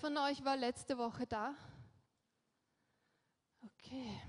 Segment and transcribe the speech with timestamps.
[0.00, 1.56] Wer von euch war letzte Woche da?
[3.62, 4.20] Okay.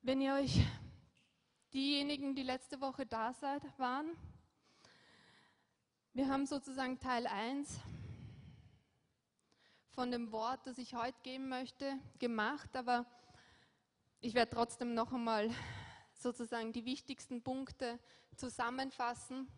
[0.00, 0.64] Wenn ihr euch
[1.74, 4.16] diejenigen, die letzte Woche da seid, waren,
[6.14, 7.80] wir haben sozusagen Teil 1
[9.90, 13.04] von dem Wort, das ich heute geben möchte, gemacht, aber
[14.22, 15.50] ich werde trotzdem noch einmal
[16.14, 17.98] sozusagen die wichtigsten Punkte
[18.36, 19.48] zusammenfassen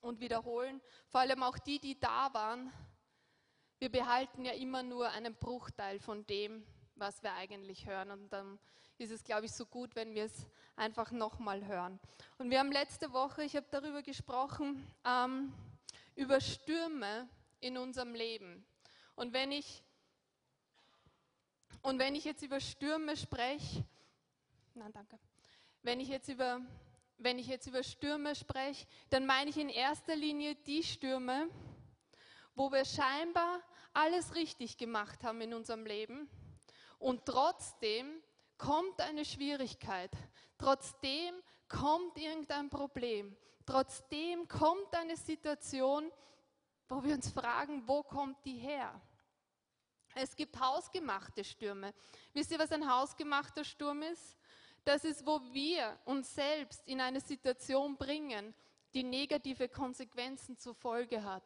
[0.00, 0.80] und wiederholen.
[1.08, 2.72] Vor allem auch die, die da waren.
[3.78, 6.66] Wir behalten ja immer nur einen Bruchteil von dem,
[6.96, 8.10] was wir eigentlich hören.
[8.10, 8.58] Und dann
[8.98, 12.00] ist es, glaube ich, so gut, wenn wir es einfach nochmal hören.
[12.38, 15.52] Und wir haben letzte Woche, ich habe darüber gesprochen, ähm,
[16.16, 17.28] über Stürme
[17.60, 18.64] in unserem Leben.
[19.14, 19.84] Und wenn ich,
[21.82, 23.84] und wenn ich jetzt über Stürme spreche,
[24.74, 25.18] nein, danke.
[25.82, 26.60] Wenn ich jetzt über,
[27.18, 31.48] wenn ich jetzt über Stürme spreche, dann meine ich in erster Linie die Stürme,
[32.54, 33.60] wo wir scheinbar
[33.92, 36.28] alles richtig gemacht haben in unserem Leben
[36.98, 38.22] und trotzdem
[38.56, 40.10] kommt eine Schwierigkeit,
[40.58, 41.34] trotzdem
[41.68, 46.10] kommt irgendein Problem, trotzdem kommt eine Situation,
[46.88, 49.00] wo wir uns fragen, wo kommt die her?
[50.14, 51.92] Es gibt hausgemachte Stürme.
[52.32, 54.37] Wisst ihr, was ein hausgemachter Sturm ist?
[54.88, 58.54] Das ist, wo wir uns selbst in eine Situation bringen,
[58.94, 61.42] die negative Konsequenzen zur Folge hat.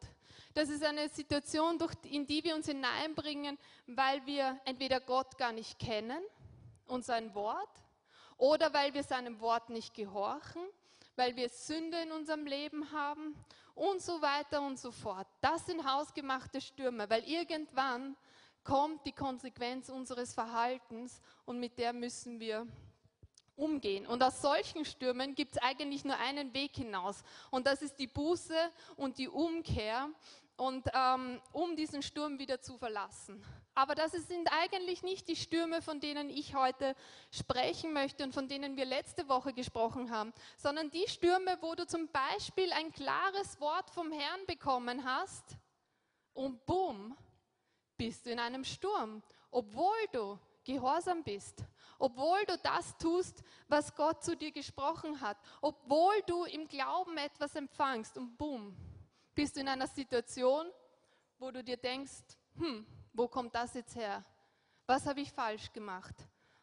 [0.53, 5.77] Das ist eine Situation, in die wir uns hineinbringen, weil wir entweder Gott gar nicht
[5.77, 6.23] kennen
[6.87, 7.83] und sein Wort
[8.37, 10.61] oder weil wir seinem Wort nicht gehorchen,
[11.17, 13.35] weil wir Sünde in unserem Leben haben
[13.75, 15.27] und so weiter und so fort.
[15.41, 18.15] Das sind hausgemachte Stürme, weil irgendwann
[18.63, 22.65] kommt die Konsequenz unseres Verhaltens und mit der müssen wir
[23.55, 24.07] umgehen.
[24.07, 27.23] Und aus solchen Stürmen gibt es eigentlich nur einen Weg hinaus.
[27.51, 28.55] Und das ist die Buße
[28.95, 30.09] und die Umkehr,
[30.57, 33.43] und, ähm, um diesen Sturm wieder zu verlassen.
[33.75, 36.95] Aber das sind eigentlich nicht die Stürme, von denen ich heute
[37.31, 41.87] sprechen möchte und von denen wir letzte Woche gesprochen haben, sondern die Stürme, wo du
[41.87, 45.57] zum Beispiel ein klares Wort vom Herrn bekommen hast
[46.33, 47.17] und bumm,
[47.97, 51.63] bist du in einem Sturm, obwohl du gehorsam bist,
[52.03, 57.55] obwohl du das tust, was Gott zu dir gesprochen hat, obwohl du im Glauben etwas
[57.55, 58.75] empfangst und bumm,
[59.33, 60.69] bist du in einer Situation,
[61.39, 62.11] wo du dir denkst,
[62.57, 64.25] hm, wo kommt das jetzt her?
[64.85, 66.13] Was habe ich falsch gemacht?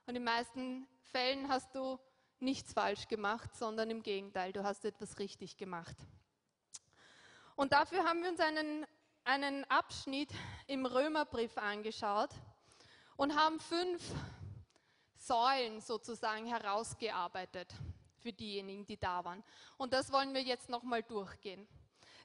[0.04, 1.98] Und in den meisten Fällen hast du
[2.38, 5.96] nichts falsch gemacht, sondern im Gegenteil, du hast etwas richtig gemacht.
[7.56, 8.86] Und dafür haben wir uns einen,
[9.24, 10.32] einen Abschnitt
[10.66, 12.30] im Römerbrief angeschaut
[13.16, 14.02] und haben fünf
[15.20, 17.74] Säulen sozusagen herausgearbeitet
[18.18, 19.44] für diejenigen, die da waren.
[19.76, 21.68] Und das wollen wir jetzt nochmal durchgehen.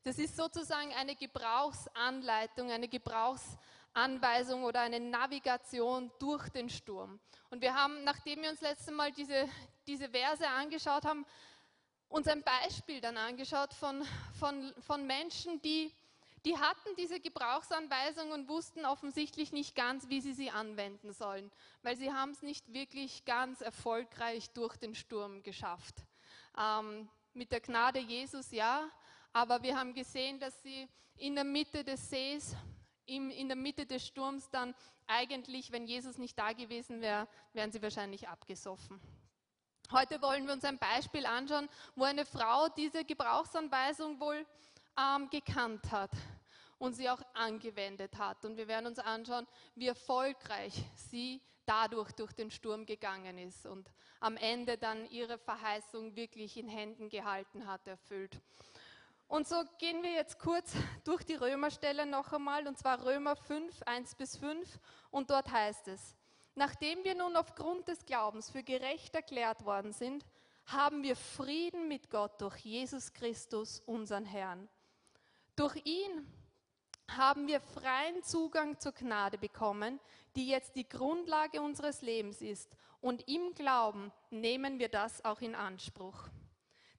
[0.03, 7.19] Das ist sozusagen eine Gebrauchsanleitung, eine Gebrauchsanweisung oder eine Navigation durch den Sturm.
[7.50, 9.50] Und wir haben, nachdem wir uns letztes Mal diese,
[9.88, 11.25] diese Verse angeschaut haben,
[12.07, 14.03] uns ein Beispiel dann angeschaut von,
[14.39, 15.91] von, von Menschen, die
[16.45, 21.51] die hatten diese Gebrauchsanweisung und wussten offensichtlich nicht ganz, wie sie sie anwenden sollen,
[21.81, 25.95] weil sie haben es nicht wirklich ganz erfolgreich durch den Sturm geschafft.
[26.55, 28.88] Ähm, mit der Gnade Jesus ja,
[29.34, 32.55] aber wir haben gesehen, dass sie in der Mitte des Sees,
[33.07, 34.75] im, in der Mitte des Sturms dann
[35.07, 39.01] eigentlich, wenn Jesus nicht da gewesen wäre, wären sie wahrscheinlich abgesoffen.
[39.91, 44.45] Heute wollen wir uns ein Beispiel anschauen, wo eine Frau diese Gebrauchsanweisung wohl
[44.97, 46.11] ähm, gekannt hat
[46.78, 48.46] und sie auch angewendet hat.
[48.46, 53.90] Und wir werden uns anschauen, wie erfolgreich sie dadurch durch den Sturm gegangen ist und
[54.19, 58.40] am Ende dann ihre Verheißung wirklich in Händen gehalten hat, erfüllt.
[59.28, 60.73] Und so gehen wir jetzt kurz
[61.03, 64.79] durch die Römerstelle noch einmal, und zwar Römer 5, 1 bis 5.
[65.09, 66.16] Und dort heißt es,
[66.53, 70.26] nachdem wir nun aufgrund des Glaubens für gerecht erklärt worden sind,
[70.67, 74.70] haben wir Frieden mit Gott durch Jesus Christus, unseren Herrn.
[75.55, 76.28] Durch ihn
[77.09, 79.99] haben wir freien Zugang zur Gnade bekommen,
[80.35, 82.75] die jetzt die Grundlage unseres Lebens ist.
[83.02, 86.29] Und im Glauben nehmen wir das auch in Anspruch.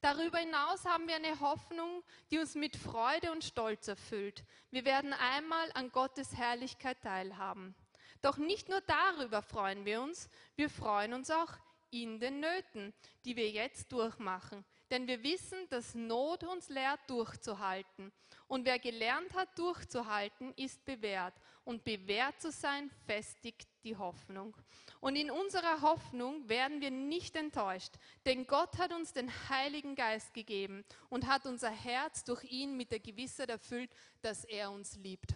[0.00, 4.44] Darüber hinaus haben wir eine Hoffnung, die uns mit Freude und Stolz erfüllt.
[4.70, 7.74] Wir werden einmal an Gottes Herrlichkeit teilhaben.
[8.22, 11.52] Doch nicht nur darüber freuen wir uns, wir freuen uns auch
[11.90, 12.94] in den Nöten,
[13.24, 14.64] die wir jetzt durchmachen.
[14.90, 18.12] Denn wir wissen, dass Not uns lehrt, durchzuhalten.
[18.48, 21.34] Und wer gelernt hat, durchzuhalten, ist bewährt.
[21.64, 24.56] Und bewährt zu sein, festigt die Hoffnung.
[25.00, 27.92] Und in unserer Hoffnung werden wir nicht enttäuscht,
[28.24, 32.92] denn Gott hat uns den Heiligen Geist gegeben und hat unser Herz durch ihn mit
[32.92, 33.90] der Gewissheit erfüllt,
[34.22, 35.34] dass er uns liebt.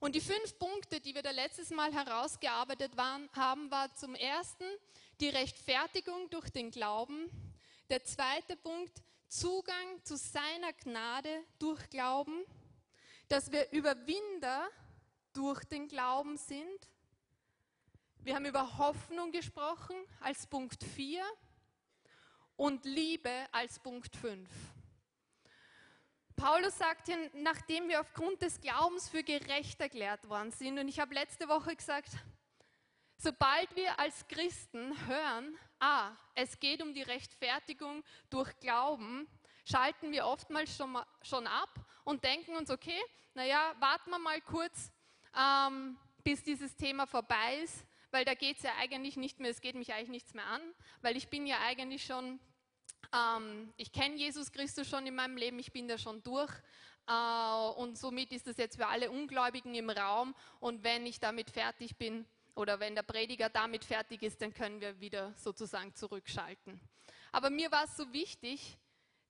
[0.00, 4.64] Und die fünf Punkte, die wir da letztes Mal herausgearbeitet waren, haben, war zum ersten
[5.20, 7.28] die Rechtfertigung durch den Glauben.
[7.90, 12.44] Der zweite Punkt, Zugang zu seiner Gnade durch Glauben.
[13.28, 14.68] Dass wir Überwinder
[15.34, 16.88] durch den Glauben sind.
[18.20, 21.22] Wir haben über Hoffnung gesprochen als Punkt 4
[22.56, 24.48] und Liebe als Punkt 5.
[26.34, 31.00] Paulus sagt hier, nachdem wir aufgrund des Glaubens für gerecht erklärt worden sind, und ich
[31.00, 32.10] habe letzte Woche gesagt,
[33.16, 39.28] sobald wir als Christen hören, ah, es geht um die Rechtfertigung durch Glauben,
[39.64, 41.70] schalten wir oftmals schon, schon ab
[42.04, 43.00] und denken uns, okay,
[43.34, 44.90] naja, warten wir mal kurz,
[45.36, 49.60] ähm, bis dieses Thema vorbei ist, weil da geht es ja eigentlich nicht mehr, es
[49.60, 50.62] geht mich eigentlich nichts mehr an,
[51.02, 52.40] weil ich bin ja eigentlich schon
[53.14, 56.52] ähm, ich kenne Jesus Christus schon in meinem Leben, ich bin da schon durch.
[57.06, 60.34] Äh, und somit ist das jetzt für alle Ungläubigen im Raum.
[60.60, 62.26] Und wenn ich damit fertig bin
[62.58, 66.80] oder wenn der Prediger damit fertig ist, dann können wir wieder sozusagen zurückschalten.
[67.30, 68.76] Aber mir war es so wichtig,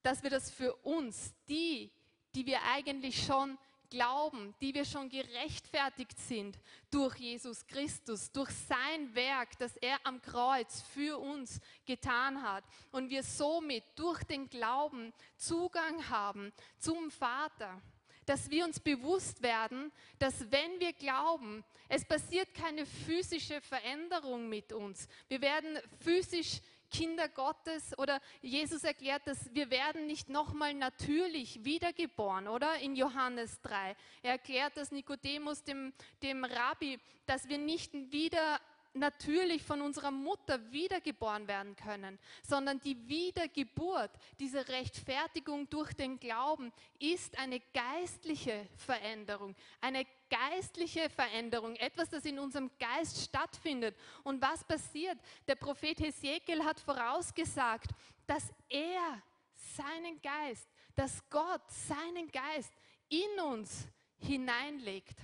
[0.01, 1.91] dass wir das für uns, die,
[2.33, 3.57] die wir eigentlich schon
[3.89, 6.57] glauben, die wir schon gerechtfertigt sind
[6.89, 12.63] durch Jesus Christus, durch sein Werk, das er am Kreuz für uns getan hat.
[12.91, 17.81] Und wir somit durch den Glauben Zugang haben zum Vater.
[18.29, 24.71] Dass wir uns bewusst werden, dass wenn wir glauben, es passiert keine physische Veränderung mit
[24.71, 25.07] uns.
[25.29, 26.61] Wir werden physisch
[26.91, 32.75] Kinder Gottes oder Jesus erklärt, dass wir werden nicht nochmal natürlich wiedergeboren, oder?
[32.75, 33.95] In Johannes 3.
[34.21, 35.91] Er erklärt das Nikodemus, dem,
[36.21, 38.61] dem Rabbi, dass wir nicht wieder
[38.99, 46.71] natürlich von unserer Mutter wiedergeboren werden können, sondern die Wiedergeburt, diese Rechtfertigung durch den Glauben
[46.99, 53.95] ist eine geistliche Veränderung, eine geistliche Veränderung, etwas, das in unserem Geist stattfindet.
[54.23, 55.17] Und was passiert?
[55.47, 57.91] Der Prophet Hesekiel hat vorausgesagt,
[58.27, 59.21] dass er
[59.53, 62.71] seinen Geist, dass Gott seinen Geist
[63.09, 63.87] in uns
[64.17, 65.17] hineinlegt.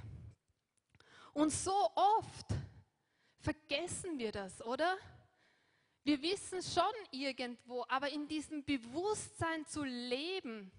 [1.33, 2.54] Und so oft
[3.45, 4.97] vergessen wir das, oder?
[6.03, 10.71] Wir wissen schon irgendwo, aber in diesem Bewusstsein zu leben,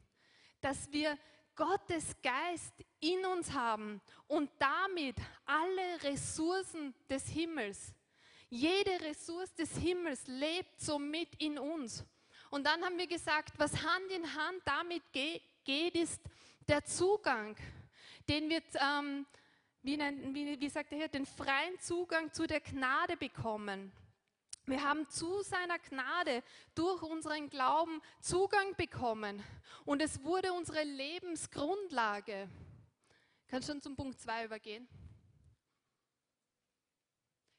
[0.61, 1.17] dass wir
[1.55, 7.95] Gottes Geist in uns haben und damit alle Ressourcen des Himmels.
[8.51, 12.05] Jede Ressource des Himmels lebt somit in uns.
[12.51, 16.21] Und dann haben wir gesagt, was Hand in Hand damit geht, ist
[16.69, 17.57] der Zugang,
[18.29, 19.27] den wir, ähm,
[19.87, 23.93] wie, wie, wie sagt er hier, den freien Zugang zu der Gnade bekommen.
[24.65, 26.43] Wir haben zu seiner Gnade
[26.75, 29.45] durch unseren Glauben Zugang bekommen
[29.85, 32.49] und es wurde unsere Lebensgrundlage.
[33.47, 34.89] Kannst schon zum Punkt 2 übergehen?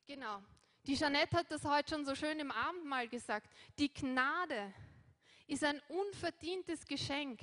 [0.06, 0.44] Genau.
[0.85, 3.50] Die Jeanette hat das heute schon so schön im Abendmahl gesagt.
[3.79, 4.74] Die Gnade
[5.47, 7.39] ist ein unverdientes Geschenk.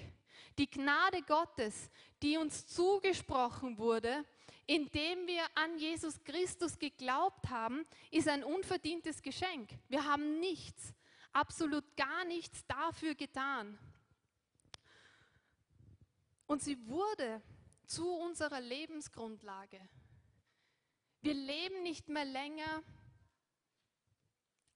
[0.59, 1.91] Die Gnade Gottes,
[2.23, 4.27] die uns zugesprochen wurde,
[4.67, 9.71] indem wir an Jesus Christus geglaubt haben, ist ein unverdientes Geschenk.
[9.89, 10.95] Wir haben nichts,
[11.33, 13.79] absolut gar nichts dafür getan.
[16.47, 17.43] Und sie wurde
[17.87, 19.81] zu unserer Lebensgrundlage.
[21.23, 22.83] Wir leben nicht mehr länger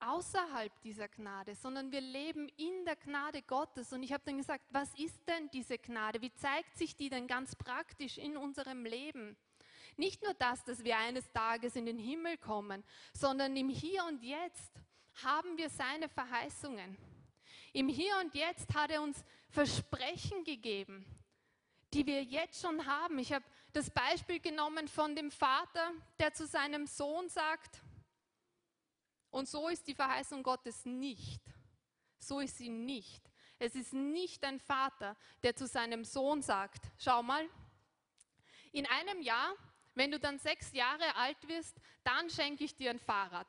[0.01, 3.93] außerhalb dieser Gnade, sondern wir leben in der Gnade Gottes.
[3.93, 6.21] Und ich habe dann gesagt, was ist denn diese Gnade?
[6.21, 9.37] Wie zeigt sich die denn ganz praktisch in unserem Leben?
[9.99, 14.23] Nicht nur das, dass wir eines Tages in den Himmel kommen, sondern im Hier und
[14.23, 14.73] Jetzt
[15.25, 16.97] haben wir seine Verheißungen.
[17.73, 21.05] Im Hier und Jetzt hat er uns Versprechen gegeben,
[21.93, 23.19] die wir jetzt schon haben.
[23.19, 27.83] Ich habe das Beispiel genommen von dem Vater, der zu seinem Sohn sagt,
[29.31, 31.43] und so ist die Verheißung Gottes nicht.
[32.21, 33.29] So ist sie nicht.
[33.59, 37.45] Es ist nicht ein Vater, der zu seinem Sohn sagt, schau mal,
[38.71, 39.57] in einem Jahr
[39.99, 43.49] wenn du dann sechs Jahre alt wirst, dann schenke ich dir ein Fahrrad,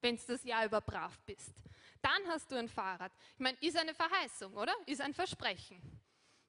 [0.00, 1.54] wenn du das Jahr über brav bist.
[2.02, 3.12] Dann hast du ein Fahrrad.
[3.34, 4.74] Ich meine, ist eine Verheißung, oder?
[4.86, 5.80] Ist ein Versprechen.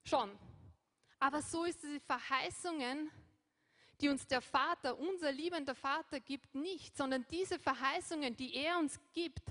[0.04, 0.38] Schon.
[1.20, 3.10] Aber so ist es die Verheißungen,
[4.00, 9.00] die uns der Vater, unser liebender Vater gibt, nicht, sondern diese Verheißungen, die er uns
[9.13, 9.42] gibt,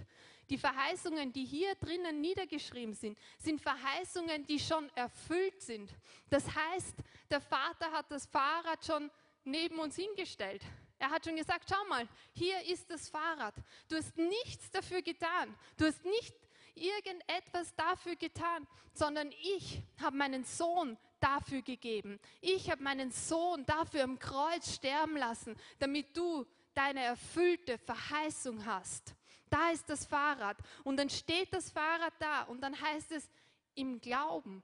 [0.48, 5.90] Die Verheißungen, die hier drinnen niedergeschrieben sind, sind Verheißungen, die schon erfüllt sind.
[6.30, 6.94] Das heißt,
[7.30, 9.10] der Vater hat das Fahrrad schon
[9.46, 10.62] neben uns hingestellt.
[10.98, 13.54] Er hat schon gesagt, schau mal, hier ist das Fahrrad.
[13.88, 15.54] Du hast nichts dafür getan.
[15.76, 16.34] Du hast nicht
[16.74, 22.18] irgendetwas dafür getan, sondern ich habe meinen Sohn dafür gegeben.
[22.40, 29.14] Ich habe meinen Sohn dafür am Kreuz sterben lassen, damit du deine erfüllte Verheißung hast.
[29.48, 30.56] Da ist das Fahrrad.
[30.84, 33.30] Und dann steht das Fahrrad da und dann heißt es,
[33.74, 34.62] im Glauben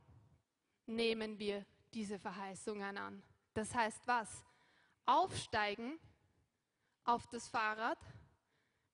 [0.86, 3.22] nehmen wir diese Verheißungen an.
[3.54, 4.44] Das heißt was?
[5.06, 5.98] Aufsteigen
[7.04, 7.98] auf das Fahrrad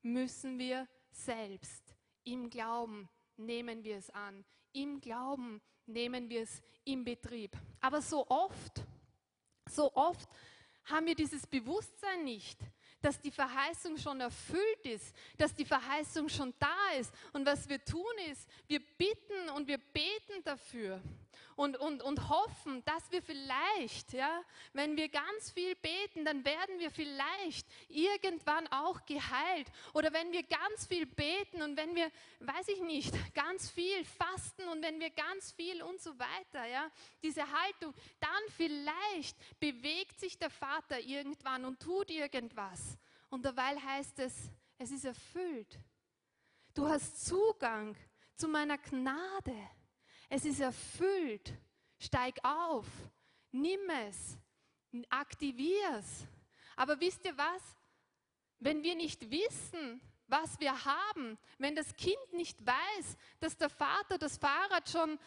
[0.02, 1.94] müssen wir selbst.
[2.24, 4.44] Im Glauben nehmen wir es an.
[4.72, 7.56] Im Glauben nehmen wir es in Betrieb.
[7.80, 8.84] Aber so oft,
[9.68, 10.28] so oft
[10.84, 12.58] haben wir dieses Bewusstsein nicht,
[13.00, 17.12] dass die Verheißung schon erfüllt ist, dass die Verheißung schon da ist.
[17.32, 21.00] Und was wir tun ist, wir bitten und wir beten dafür
[21.58, 26.78] und, und, und hoffen, dass wir vielleicht, ja, wenn wir ganz viel beten, dann werden
[26.78, 29.66] wir vielleicht irgendwann auch geheilt.
[29.92, 34.68] Oder wenn wir ganz viel beten und wenn wir, weiß ich nicht, ganz viel fasten
[34.68, 36.88] und wenn wir ganz viel und so weiter, ja,
[37.24, 42.96] diese Haltung, dann vielleicht bewegt sich der Vater irgendwann und tut irgendwas.
[43.30, 44.32] Und derweil heißt es,
[44.78, 45.80] es ist erfüllt.
[46.72, 47.96] Du hast Zugang
[48.36, 49.56] zu meiner Gnade.
[50.28, 51.54] Es ist erfüllt.
[51.98, 52.86] Steig auf,
[53.50, 54.38] nimm es,
[55.10, 56.26] aktivier es.
[56.76, 57.62] Aber wisst ihr was?
[58.60, 64.18] Wenn wir nicht wissen, was wir haben, wenn das Kind nicht weiß, dass der Vater
[64.18, 65.18] das Fahrrad schon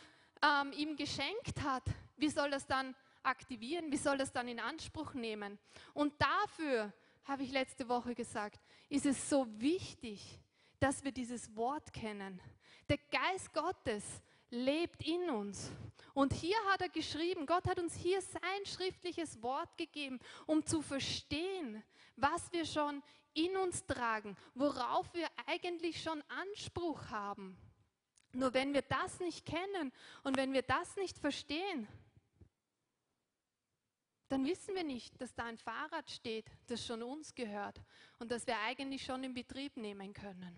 [0.42, 1.84] ähm, ihm geschenkt hat,
[2.16, 3.92] wie soll das dann aktivieren?
[3.92, 5.60] Wie soll das dann in Anspruch nehmen?
[5.94, 6.94] Und dafür,
[7.26, 10.40] habe ich letzte Woche gesagt, ist es so wichtig,
[10.80, 12.42] dass wir dieses Wort kennen.
[12.90, 14.04] Der Geist Gottes
[14.52, 15.72] lebt in uns.
[16.14, 20.82] Und hier hat er geschrieben, Gott hat uns hier sein schriftliches Wort gegeben, um zu
[20.82, 21.84] verstehen,
[22.18, 23.02] was wir schon
[23.34, 27.58] in uns tragen, worauf wir eigentlich schon Anspruch haben.
[28.34, 29.92] Nur wenn wir das nicht kennen
[30.24, 31.88] und wenn wir das nicht verstehen,
[34.30, 37.82] dann wissen wir nicht, dass da ein Fahrrad steht, das schon uns gehört
[38.20, 40.56] und das wir eigentlich schon in Betrieb nehmen können.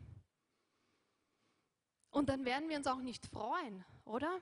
[2.13, 4.39] Und dann werden wir uns auch nicht freuen, oder?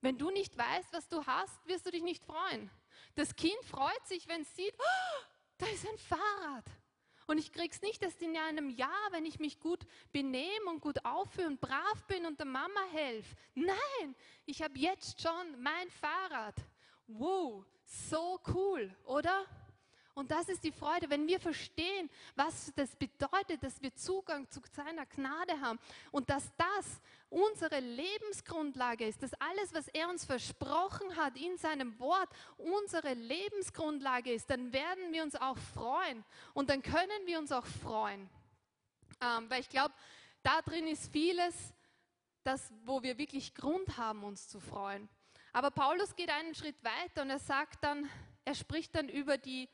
[0.00, 2.70] Wenn du nicht weißt, was du hast, wirst du dich nicht freuen.
[3.14, 5.24] Das Kind freut sich, wenn es sieht, oh,
[5.58, 6.64] da ist ein Fahrrad.
[7.26, 11.04] Und ich krieg's nicht erst in einem Jahr, wenn ich mich gut benehme und gut
[11.04, 13.36] aufführe und brav bin und der Mama helfe.
[13.54, 14.16] Nein,
[14.46, 16.56] ich habe jetzt schon mein Fahrrad.
[17.06, 19.44] Wow, so cool, oder?
[20.14, 24.60] Und das ist die Freude, wenn wir verstehen, was das bedeutet, dass wir Zugang zu
[24.72, 25.78] seiner Gnade haben
[26.10, 27.00] und dass das
[27.30, 32.28] unsere Lebensgrundlage ist, dass alles, was er uns versprochen hat in seinem Wort,
[32.58, 37.64] unsere Lebensgrundlage ist, dann werden wir uns auch freuen und dann können wir uns auch
[37.64, 38.28] freuen.
[39.22, 39.94] Ähm, weil ich glaube,
[40.42, 41.72] da drin ist vieles,
[42.44, 45.08] das, wo wir wirklich Grund haben, uns zu freuen.
[45.54, 48.10] Aber Paulus geht einen Schritt weiter und er sagt dann,
[48.44, 49.68] er spricht dann über die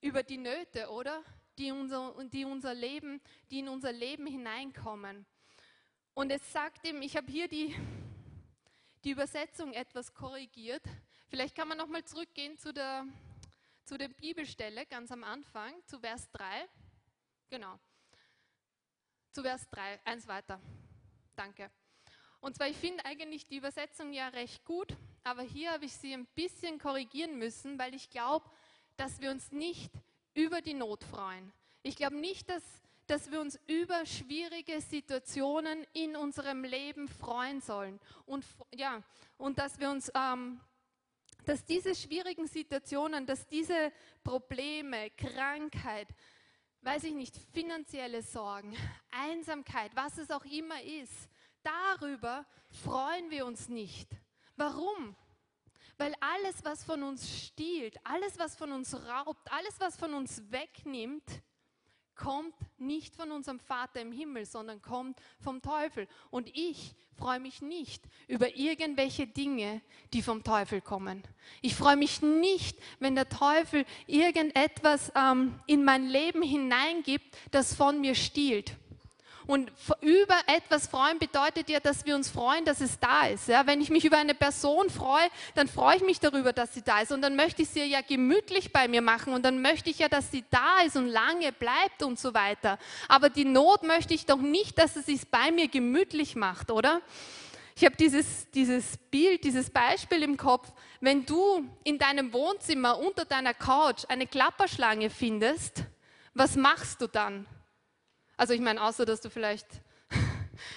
[0.00, 1.22] über die Nöte, oder?
[1.58, 5.26] Die, unser, die, unser Leben, die in unser Leben hineinkommen.
[6.14, 7.74] Und es sagt ihm, ich habe hier die,
[9.04, 10.82] die Übersetzung etwas korrigiert.
[11.28, 13.06] Vielleicht kann man nochmal zurückgehen zu der,
[13.84, 16.68] zu der Bibelstelle ganz am Anfang, zu Vers 3.
[17.50, 17.78] Genau.
[19.32, 20.60] Zu Vers 3, eins weiter.
[21.36, 21.70] Danke.
[22.40, 26.14] Und zwar, ich finde eigentlich die Übersetzung ja recht gut, aber hier habe ich sie
[26.14, 28.50] ein bisschen korrigieren müssen, weil ich glaube,
[29.00, 29.90] dass wir uns nicht
[30.34, 31.54] über die Not freuen.
[31.82, 32.62] Ich glaube nicht, dass,
[33.06, 37.98] dass wir uns über schwierige Situationen in unserem Leben freuen sollen.
[38.26, 39.02] Und, ja,
[39.38, 40.60] und dass wir uns, ähm,
[41.46, 43.90] dass diese schwierigen Situationen, dass diese
[44.22, 46.08] Probleme, Krankheit,
[46.82, 48.76] weiß ich nicht, finanzielle Sorgen,
[49.10, 51.30] Einsamkeit, was es auch immer ist,
[51.62, 52.44] darüber
[52.84, 54.10] freuen wir uns nicht.
[54.56, 55.16] Warum?
[56.00, 60.42] Weil alles, was von uns stiehlt, alles, was von uns raubt, alles, was von uns
[60.50, 61.42] wegnimmt,
[62.14, 66.08] kommt nicht von unserem Vater im Himmel, sondern kommt vom Teufel.
[66.30, 69.82] Und ich freue mich nicht über irgendwelche Dinge,
[70.14, 71.22] die vom Teufel kommen.
[71.60, 78.00] Ich freue mich nicht, wenn der Teufel irgendetwas ähm, in mein Leben hineingibt, das von
[78.00, 78.74] mir stiehlt.
[79.50, 83.48] Und über etwas freuen bedeutet ja, dass wir uns freuen, dass es da ist.
[83.48, 86.82] Ja, wenn ich mich über eine Person freue, dann freue ich mich darüber, dass sie
[86.82, 87.10] da ist.
[87.10, 89.32] Und dann möchte ich sie ja gemütlich bei mir machen.
[89.32, 92.78] Und dann möchte ich ja, dass sie da ist und lange bleibt und so weiter.
[93.08, 97.00] Aber die Not möchte ich doch nicht, dass es bei mir gemütlich macht, oder?
[97.74, 100.68] Ich habe dieses, dieses Bild, dieses Beispiel im Kopf.
[101.00, 105.82] Wenn du in deinem Wohnzimmer unter deiner Couch eine Klapperschlange findest,
[106.34, 107.48] was machst du dann?
[108.40, 109.66] Also ich meine, außer dass du vielleicht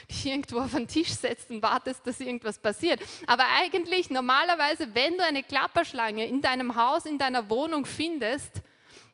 [0.09, 2.99] dich irgendwo auf den Tisch setzt und wartest, dass irgendwas passiert.
[3.25, 8.51] Aber eigentlich, normalerweise, wenn du eine Klapperschlange in deinem Haus, in deiner Wohnung findest,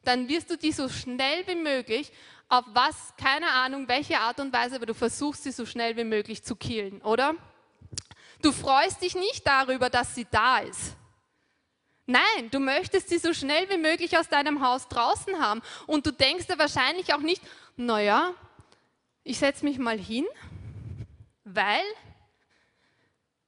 [0.03, 2.11] dann wirst du die so schnell wie möglich,
[2.47, 6.03] auf was, keine Ahnung, welche Art und Weise, aber du versuchst sie so schnell wie
[6.03, 7.35] möglich zu killen, oder?
[8.41, 10.95] Du freust dich nicht darüber, dass sie da ist.
[12.09, 15.61] Nein, du möchtest sie so schnell wie möglich aus deinem Haus draußen haben.
[15.85, 17.43] Und du denkst dir wahrscheinlich auch nicht,
[17.79, 18.33] naja,
[19.23, 20.25] ich setze mich mal hin,
[21.45, 21.83] weil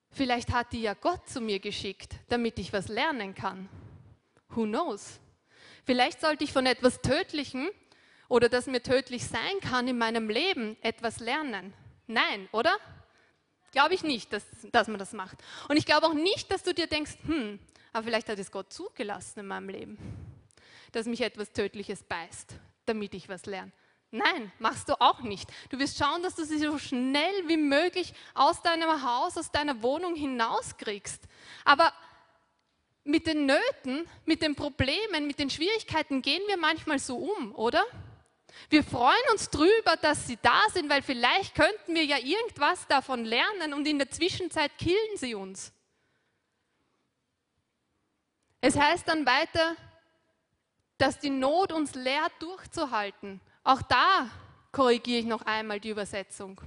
[0.10, 3.68] vielleicht hat die ja Gott zu mir geschickt, damit ich was lernen kann.
[4.50, 5.20] Who knows?
[5.86, 7.70] Vielleicht sollte ich von etwas Tödlichem
[8.30, 11.74] oder das mir tödlich sein kann in meinem Leben etwas lernen.
[12.08, 12.78] Nein, oder?
[13.74, 15.38] Glaube ich nicht, dass, dass man das macht.
[15.68, 17.60] Und ich glaube auch nicht, dass du dir denkst, hm,
[17.92, 19.98] aber vielleicht hat es Gott zugelassen in meinem Leben,
[20.94, 23.74] dass mich etwas Tödliches beißt, damit ich was lerne.
[24.12, 25.50] Nein, machst du auch nicht.
[25.70, 29.82] Du wirst schauen, dass du sie so schnell wie möglich aus deinem Haus, aus deiner
[29.82, 31.24] Wohnung hinauskriegst.
[31.64, 31.94] Aber
[33.06, 37.84] mit den Nöten, mit den Problemen, mit den Schwierigkeiten gehen wir manchmal so um, oder?
[38.70, 43.24] Wir freuen uns drüber, dass sie da sind, weil vielleicht könnten wir ja irgendwas davon
[43.24, 45.72] lernen und in der Zwischenzeit killen sie uns.
[48.60, 49.76] Es heißt dann weiter,
[50.98, 53.42] dass die Not uns lehrt, durchzuhalten.
[53.64, 54.30] Auch da
[54.72, 56.62] korrigiere ich noch einmal die Übersetzung.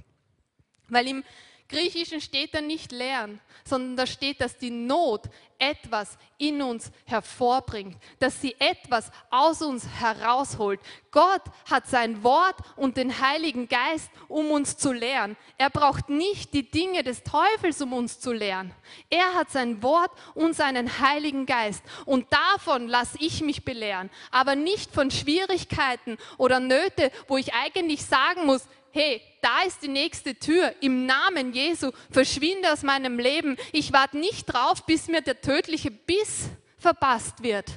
[0.87, 1.23] Weil im
[1.67, 5.23] Griechischen steht da nicht lernen, sondern da steht, dass die Not
[5.57, 10.79] etwas in uns hervorbringt, dass sie etwas aus uns herausholt.
[11.09, 15.37] Gott hat sein Wort und den Heiligen Geist, um uns zu lehren.
[15.57, 18.71] Er braucht nicht die Dinge des Teufels, um uns zu lehren.
[19.09, 21.83] Er hat sein Wort und seinen Heiligen Geist.
[22.05, 28.05] Und davon lasse ich mich belehren, aber nicht von Schwierigkeiten oder Nöte, wo ich eigentlich
[28.05, 33.57] sagen muss, hey, da ist die nächste Tür, im Namen Jesu, verschwinde aus meinem Leben.
[33.73, 37.69] Ich warte nicht drauf, bis mir der tödliche Biss verpasst wird.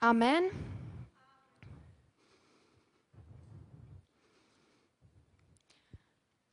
[0.00, 0.44] Amen.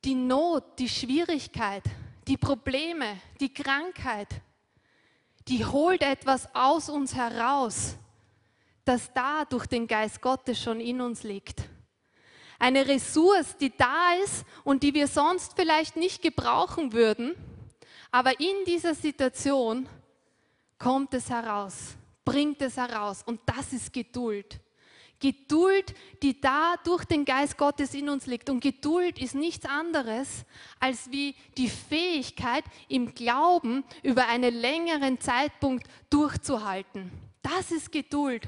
[0.04, 1.84] Die Not, die Schwierigkeit,
[2.28, 4.28] die Probleme, die Krankheit,
[5.48, 7.96] die holt etwas aus uns heraus,
[8.84, 11.70] das da durch den Geist Gottes schon in uns liegt.
[12.64, 17.36] Eine Ressource, die da ist und die wir sonst vielleicht nicht gebrauchen würden.
[18.10, 19.90] Aber in dieser Situation
[20.80, 23.22] kommt es heraus, bringt es heraus.
[23.26, 24.62] Und das ist Geduld.
[25.20, 28.50] Geduld, die da durch den Geist Gottes in uns liegt.
[28.50, 30.46] Und Geduld ist nichts anderes
[30.80, 37.12] als wie die Fähigkeit, im Glauben über einen längeren Zeitpunkt durchzuhalten.
[37.42, 38.48] Das ist Geduld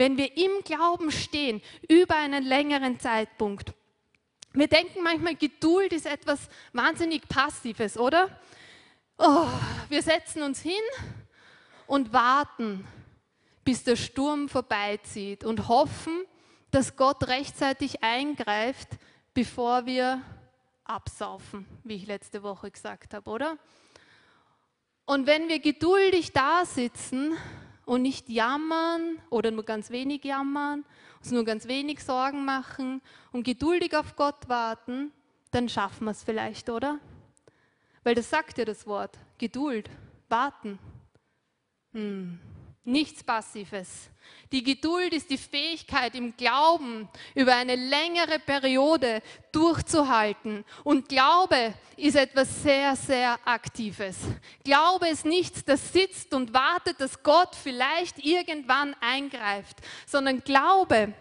[0.00, 3.74] wenn wir im Glauben stehen über einen längeren Zeitpunkt.
[4.54, 8.30] Wir denken manchmal, Geduld ist etwas wahnsinnig Passives, oder?
[9.18, 9.46] Oh,
[9.90, 10.72] wir setzen uns hin
[11.86, 12.86] und warten,
[13.62, 16.24] bis der Sturm vorbeizieht und hoffen,
[16.70, 18.88] dass Gott rechtzeitig eingreift,
[19.34, 20.22] bevor wir
[20.84, 23.58] absaufen, wie ich letzte Woche gesagt habe, oder?
[25.04, 27.36] Und wenn wir geduldig da sitzen
[27.90, 30.84] und nicht jammern oder nur ganz wenig jammern,
[31.18, 35.10] uns nur ganz wenig Sorgen machen und geduldig auf Gott warten,
[35.50, 37.00] dann schaffen wir es vielleicht, oder?
[38.04, 39.90] Weil das sagt ja das Wort, Geduld,
[40.28, 40.78] warten.
[41.92, 42.38] Hm.
[42.84, 44.10] Nichts Passives.
[44.52, 50.64] Die Geduld ist die Fähigkeit, im Glauben über eine längere Periode durchzuhalten.
[50.82, 54.16] Und Glaube ist etwas sehr, sehr Aktives.
[54.64, 61.12] Glaube ist nichts, das sitzt und wartet, dass Gott vielleicht irgendwann eingreift, sondern Glaube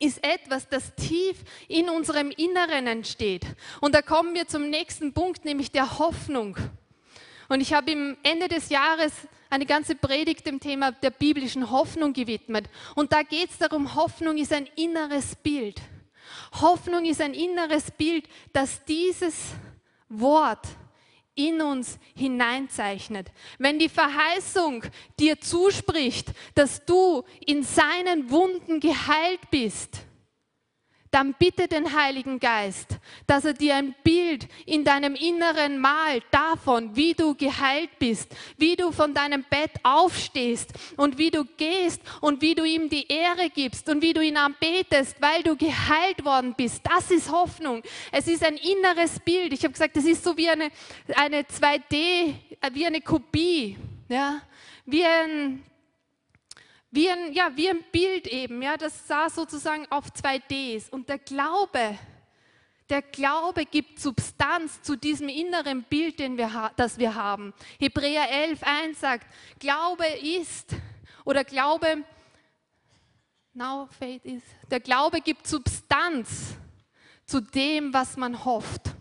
[0.00, 1.36] ist etwas, das tief
[1.68, 3.44] in unserem Inneren entsteht.
[3.80, 6.56] Und da kommen wir zum nächsten Punkt, nämlich der Hoffnung.
[7.48, 9.12] Und ich habe im Ende des Jahres
[9.50, 12.68] eine ganze Predigt dem Thema der biblischen Hoffnung gewidmet.
[12.94, 15.80] Und da geht es darum, Hoffnung ist ein inneres Bild.
[16.60, 19.34] Hoffnung ist ein inneres Bild, das dieses
[20.08, 20.66] Wort
[21.34, 23.30] in uns hineinzeichnet.
[23.58, 24.82] Wenn die Verheißung
[25.20, 30.00] dir zuspricht, dass du in seinen Wunden geheilt bist,
[31.10, 36.94] dann bitte den Heiligen Geist, dass er dir ein Bild in deinem Inneren malt davon,
[36.94, 42.42] wie du geheilt bist, wie du von deinem Bett aufstehst und wie du gehst und
[42.42, 46.54] wie du ihm die Ehre gibst und wie du ihn anbetest, weil du geheilt worden
[46.56, 46.82] bist.
[46.84, 47.82] Das ist Hoffnung.
[48.12, 49.52] Es ist ein inneres Bild.
[49.52, 50.70] Ich habe gesagt, es ist so wie eine,
[51.14, 52.34] eine 2D,
[52.72, 53.76] wie eine Kopie,
[54.08, 54.40] ja,
[54.84, 55.62] wie ein
[56.90, 60.88] wie ein, ja, wie ein Bild eben, ja, das sah sozusagen auf zwei Ds.
[60.90, 61.98] Und der Glaube,
[62.88, 67.52] der Glaube gibt Substanz zu diesem inneren Bild, den wir, das wir haben.
[67.78, 69.26] Hebräer 11, 1 sagt,
[69.58, 70.74] Glaube ist,
[71.24, 72.04] oder Glaube,
[73.52, 76.56] now faith is, der Glaube gibt Substanz
[77.26, 78.94] zu dem, was man hofft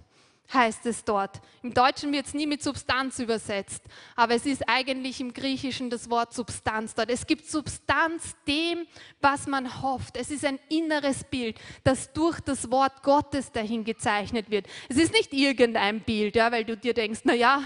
[0.54, 1.42] heißt es dort.
[1.62, 3.84] Im Deutschen wird es nie mit Substanz übersetzt,
[4.16, 7.10] aber es ist eigentlich im Griechischen das Wort Substanz dort.
[7.10, 8.86] Es gibt Substanz dem,
[9.20, 10.18] was man hofft.
[10.18, 14.68] Es ist ein inneres Bild, das durch das Wort Gottes dahin gezeichnet wird.
[14.90, 17.62] Es ist nicht irgendein Bild, ja, weil du dir denkst, na ja,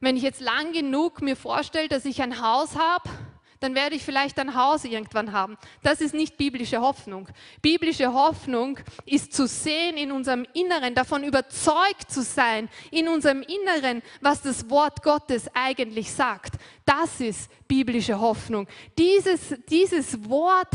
[0.00, 3.08] wenn ich jetzt lang genug mir vorstelle, dass ich ein Haus habe,
[3.64, 5.56] dann werde ich vielleicht ein Haus irgendwann haben.
[5.82, 7.28] Das ist nicht biblische Hoffnung.
[7.62, 14.02] Biblische Hoffnung ist zu sehen in unserem Inneren, davon überzeugt zu sein, in unserem Inneren,
[14.20, 16.56] was das Wort Gottes eigentlich sagt.
[16.84, 18.68] Das ist biblische Hoffnung.
[18.98, 20.74] Dieses, dieses Wort,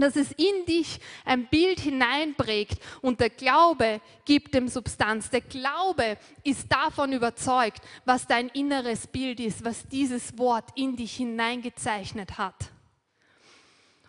[0.00, 5.30] dass es in dich ein Bild hineinprägt und der Glaube gibt dem Substanz.
[5.30, 11.16] Der Glaube ist davon überzeugt, was dein inneres Bild ist, was dieses Wort in dich
[11.16, 12.72] hineingezeichnet hat.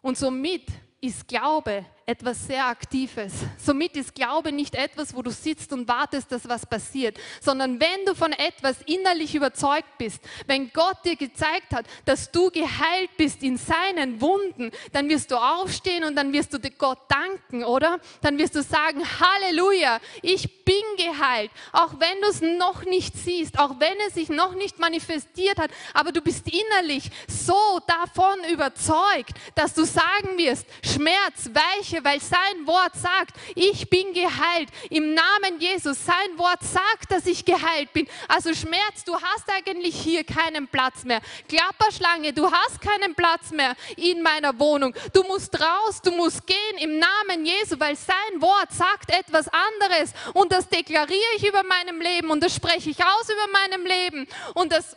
[0.02, 0.64] Und somit
[1.02, 3.34] ist Glaube etwas sehr Aktives.
[3.58, 8.06] Somit ist Glaube nicht etwas, wo du sitzt und wartest, dass was passiert, sondern wenn
[8.06, 13.44] du von etwas innerlich überzeugt bist, wenn Gott dir gezeigt hat, dass du geheilt bist
[13.44, 18.00] in seinen Wunden, dann wirst du aufstehen und dann wirst du Gott danken, oder?
[18.22, 23.60] Dann wirst du sagen, Halleluja, ich bin geheilt, auch wenn du es noch nicht siehst,
[23.60, 29.34] auch wenn es sich noch nicht manifestiert hat, aber du bist innerlich so davon überzeugt,
[29.56, 34.70] dass du sagen wirst, Schmerz, weiche spreche, weil sein Wort sagt, ich bin geheilt.
[34.90, 38.08] Im Namen Jesus, sein Wort sagt, dass ich geheilt bin.
[38.28, 41.22] Also Schmerz, du hast eigentlich hier keinen Platz mehr.
[41.48, 44.94] Klapperschlange, du hast keinen Platz mehr in meiner Wohnung.
[45.14, 50.14] Du musst raus, du musst gehen im Namen Jesu, weil sein Wort sagt etwas anderes.
[50.34, 54.28] Und das deklariere ich über meinem Leben und das spreche ich aus über meinem Leben.
[54.54, 54.96] Und das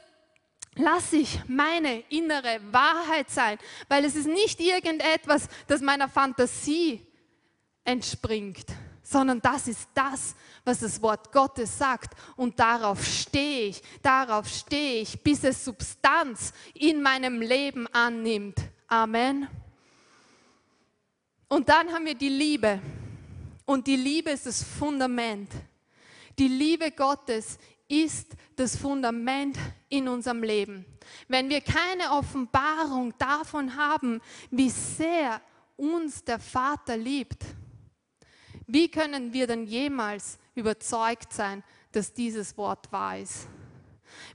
[0.75, 7.07] lasse ich meine innere Wahrheit sein, weil es ist nicht irgendetwas, das meiner Fantasie
[7.85, 8.67] entspringt,
[9.03, 12.15] sondern das ist das, was das Wort Gottes sagt.
[12.37, 18.59] Und darauf stehe ich, darauf stehe ich, bis es Substanz in meinem Leben annimmt.
[18.87, 19.49] Amen.
[21.49, 22.81] Und dann haben wir die Liebe.
[23.65, 25.51] Und die Liebe ist das Fundament.
[26.39, 29.57] Die Liebe Gottes ist das Fundament
[29.89, 30.85] in unserem Leben.
[31.29, 34.21] Wenn wir keine Offenbarung davon haben,
[34.51, 35.41] wie sehr
[35.79, 37.43] uns der Vater liebt,
[38.67, 43.49] wie können wir dann jemals überzeugt sein, dass dieses Wort wahr ist?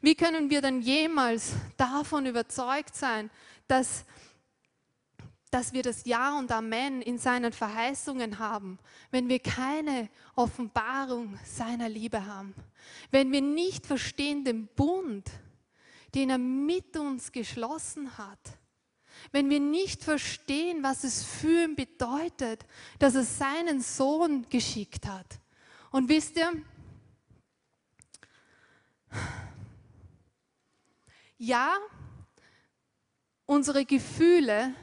[0.01, 3.29] Wie können wir dann jemals davon überzeugt sein,
[3.67, 4.05] dass
[5.55, 8.77] dass wir das Ja und Amen in seinen Verheißungen haben,
[9.09, 12.53] wenn wir keine Offenbarung seiner Liebe haben,
[13.09, 15.31] wenn wir nicht verstehen den Bund,
[16.13, 18.37] den er mit uns geschlossen hat,
[19.31, 22.65] wenn wir nicht verstehen, was es für ihn bedeutet,
[22.99, 25.39] dass er seinen Sohn geschickt hat.
[25.89, 26.51] Und wisst ihr,
[31.37, 31.77] ja,
[33.45, 34.75] unsere Gefühle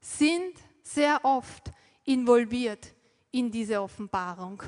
[0.00, 1.72] sind sehr oft
[2.04, 2.92] involviert
[3.30, 4.62] in diese Offenbarung.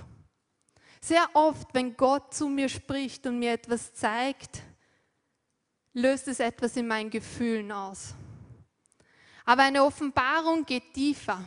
[1.01, 4.63] Sehr oft, wenn Gott zu mir spricht und mir etwas zeigt,
[5.95, 8.15] löst es etwas in meinen Gefühlen aus.
[9.45, 11.45] Aber eine Offenbarung geht tiefer.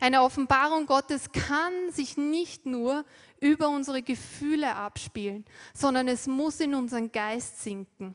[0.00, 3.04] Eine Offenbarung Gottes kann sich nicht nur
[3.40, 8.14] über unsere Gefühle abspielen, sondern es muss in unseren Geist sinken.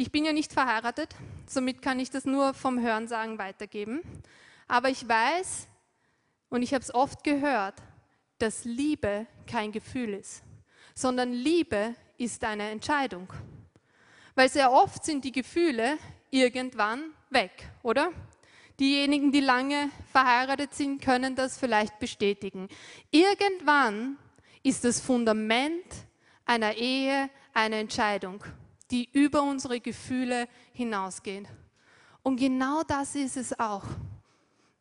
[0.00, 1.12] Ich bin ja nicht verheiratet,
[1.48, 4.00] somit kann ich das nur vom Hörensagen weitergeben.
[4.68, 5.66] Aber ich weiß
[6.50, 7.74] und ich habe es oft gehört,
[8.38, 10.44] dass Liebe kein Gefühl ist,
[10.94, 13.32] sondern Liebe ist eine Entscheidung.
[14.36, 15.98] Weil sehr oft sind die Gefühle
[16.30, 18.12] irgendwann weg, oder?
[18.78, 22.68] Diejenigen, die lange verheiratet sind, können das vielleicht bestätigen.
[23.10, 24.16] Irgendwann
[24.62, 25.86] ist das Fundament
[26.44, 28.44] einer Ehe eine Entscheidung
[28.90, 31.46] die über unsere Gefühle hinausgehen.
[32.22, 33.84] Und genau das ist es auch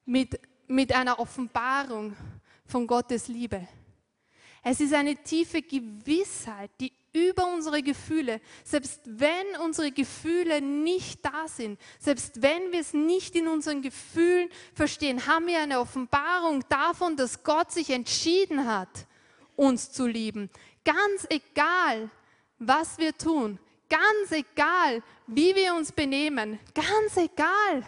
[0.06, 2.15] mit, mit einer Offenbarung
[2.65, 3.67] von Gottes Liebe.
[4.63, 11.48] Es ist eine tiefe Gewissheit, die über unsere Gefühle, selbst wenn unsere Gefühle nicht da
[11.48, 17.15] sind, selbst wenn wir es nicht in unseren Gefühlen verstehen, haben wir eine Offenbarung davon,
[17.15, 19.08] dass Gott sich entschieden hat,
[19.56, 20.50] uns zu lieben.
[20.84, 22.10] Ganz egal,
[22.60, 27.86] was wir tun, ganz egal, wie wir uns benehmen, ganz egal,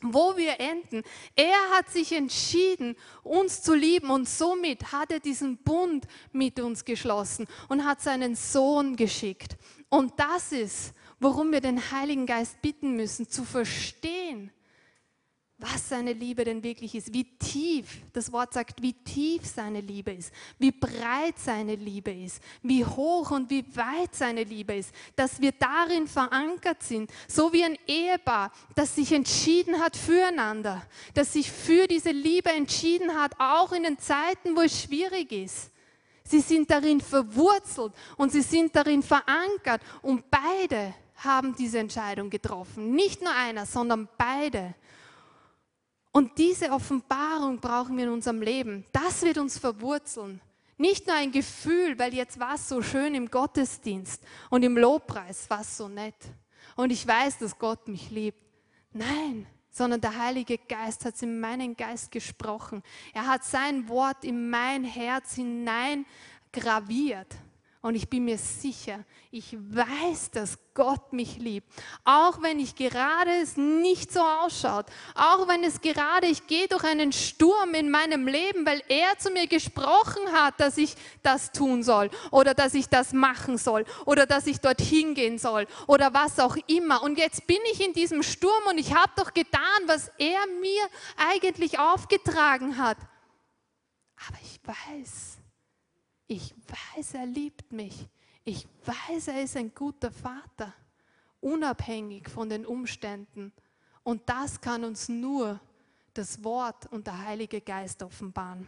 [0.00, 1.02] wo wir enden.
[1.34, 6.84] Er hat sich entschieden, uns zu lieben und somit hat er diesen Bund mit uns
[6.84, 9.56] geschlossen und hat seinen Sohn geschickt.
[9.88, 14.52] Und das ist, worum wir den Heiligen Geist bitten müssen, zu verstehen,
[15.60, 20.12] was seine Liebe denn wirklich ist, wie tief, das Wort sagt, wie tief seine Liebe
[20.12, 25.40] ist, wie breit seine Liebe ist, wie hoch und wie weit seine Liebe ist, dass
[25.40, 30.80] wir darin verankert sind, so wie ein Ehepaar, das sich entschieden hat füreinander,
[31.14, 35.72] das sich für diese Liebe entschieden hat, auch in den Zeiten, wo es schwierig ist.
[36.22, 42.94] Sie sind darin verwurzelt und sie sind darin verankert und beide haben diese Entscheidung getroffen.
[42.94, 44.74] Nicht nur einer, sondern beide.
[46.12, 48.84] Und diese Offenbarung brauchen wir in unserem Leben.
[48.92, 50.40] Das wird uns verwurzeln.
[50.76, 55.50] Nicht nur ein Gefühl, weil jetzt war es so schön im Gottesdienst und im Lobpreis
[55.50, 56.14] war es so nett.
[56.76, 58.40] Und ich weiß, dass Gott mich liebt.
[58.92, 62.82] Nein, sondern der Heilige Geist hat es in meinen Geist gesprochen.
[63.12, 66.06] Er hat sein Wort in mein Herz hinein
[66.52, 67.34] graviert.
[67.80, 71.72] Und ich bin mir sicher, ich weiß, dass Gott mich liebt.
[72.04, 74.86] Auch wenn ich gerade es nicht so ausschaut.
[75.14, 79.30] Auch wenn es gerade, ich gehe durch einen Sturm in meinem Leben, weil er zu
[79.30, 82.10] mir gesprochen hat, dass ich das tun soll.
[82.32, 83.84] Oder dass ich das machen soll.
[84.06, 85.68] Oder dass ich dorthin gehen soll.
[85.86, 87.04] Oder was auch immer.
[87.04, 90.82] Und jetzt bin ich in diesem Sturm und ich habe doch getan, was er mir
[91.16, 92.98] eigentlich aufgetragen hat.
[94.26, 95.37] Aber ich weiß,
[96.28, 96.54] ich
[96.94, 98.06] weiß, er liebt mich.
[98.44, 100.72] Ich weiß, er ist ein guter Vater,
[101.40, 103.52] unabhängig von den Umständen.
[104.04, 105.60] Und das kann uns nur
[106.14, 108.66] das Wort und der Heilige Geist offenbaren.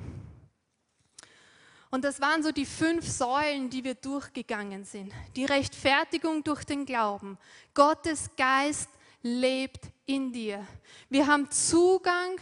[1.91, 5.13] Und das waren so die fünf Säulen, die wir durchgegangen sind.
[5.35, 7.37] Die Rechtfertigung durch den Glauben.
[7.75, 8.89] Gottes Geist
[9.23, 10.67] lebt in dir.
[11.09, 12.39] Wir haben Zugang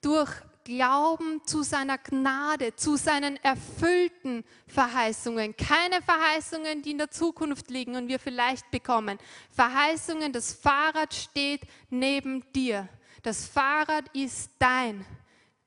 [0.00, 0.30] durch
[0.64, 5.56] Glauben zu seiner Gnade, zu seinen erfüllten Verheißungen.
[5.56, 9.18] Keine Verheißungen, die in der Zukunft liegen und wir vielleicht bekommen.
[9.50, 12.88] Verheißungen, das Fahrrad steht neben dir.
[13.22, 15.04] Das Fahrrad ist dein.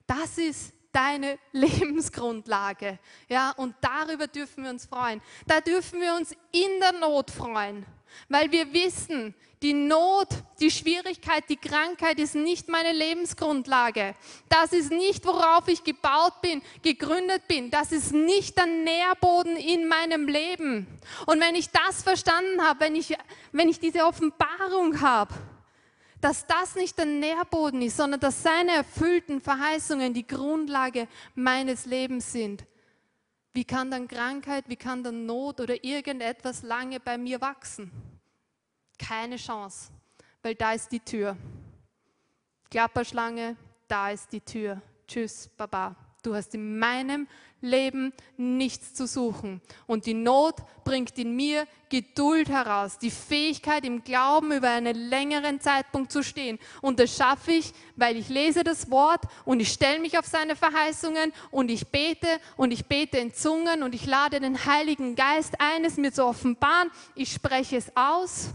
[0.07, 2.99] Das ist deine Lebensgrundlage.
[3.27, 5.21] Ja, und darüber dürfen wir uns freuen.
[5.45, 7.85] Da dürfen wir uns in der Not freuen,
[8.29, 10.27] weil wir wissen, die Not,
[10.59, 14.13] die Schwierigkeit, die Krankheit ist nicht meine Lebensgrundlage.
[14.47, 17.71] Das ist nicht, worauf ich gebaut bin, gegründet bin.
[17.71, 20.87] Das ist nicht der Nährboden in meinem Leben.
[21.25, 23.15] Und wenn ich das verstanden habe, wenn ich,
[23.53, 25.33] wenn ich diese Offenbarung habe,
[26.21, 32.31] dass das nicht der Nährboden ist, sondern dass seine erfüllten Verheißungen die Grundlage meines Lebens
[32.31, 32.63] sind.
[33.55, 37.89] Wie kann dann Krankheit, wie kann dann Not oder irgendetwas lange bei mir wachsen?
[38.99, 39.93] Keine Chance,
[40.43, 41.37] weil da ist die Tür.
[42.69, 43.55] Klapperschlange,
[43.87, 44.81] da ist die Tür.
[45.07, 45.95] Tschüss, Baba.
[46.21, 47.29] Du hast in meinem
[47.65, 49.61] Leben nichts zu suchen.
[49.87, 55.59] Und die Not bringt in mir Geduld heraus, die Fähigkeit im Glauben über einen längeren
[55.59, 56.59] Zeitpunkt zu stehen.
[56.81, 60.55] Und das schaffe ich, weil ich lese das Wort und ich stelle mich auf seine
[60.55, 65.55] Verheißungen und ich bete und ich bete in Zungen und ich lade den Heiligen Geist
[65.59, 66.89] ein, es mir zu offenbaren.
[67.15, 68.49] Ich spreche es aus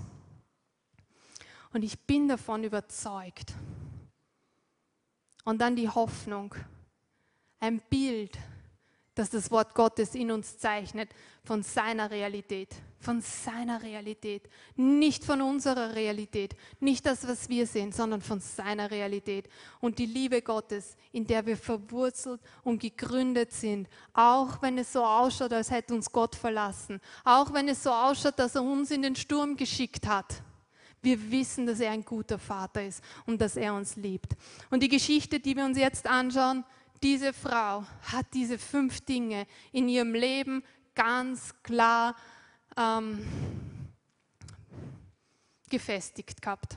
[1.73, 3.55] und ich bin davon überzeugt.
[5.44, 6.55] Und dann die Hoffnung,
[7.59, 8.37] ein Bild,
[9.14, 11.11] das das Wort Gottes in uns zeichnet,
[11.42, 17.92] von seiner Realität, von seiner Realität, nicht von unserer Realität, nicht das, was wir sehen,
[17.92, 19.49] sondern von seiner Realität.
[19.81, 25.05] Und die Liebe Gottes, in der wir verwurzelt und gegründet sind, auch wenn es so
[25.05, 29.03] ausschaut, als hätte uns Gott verlassen, auch wenn es so ausschaut, dass er uns in
[29.03, 30.42] den Sturm geschickt hat
[31.03, 34.37] wir wissen, dass er ein guter Vater ist und dass er uns liebt.
[34.70, 36.64] Und die Geschichte, die wir uns jetzt anschauen,
[37.03, 40.63] diese Frau hat diese fünf Dinge in ihrem Leben
[40.95, 42.15] ganz klar
[42.77, 43.27] ähm,
[45.69, 46.77] gefestigt gehabt.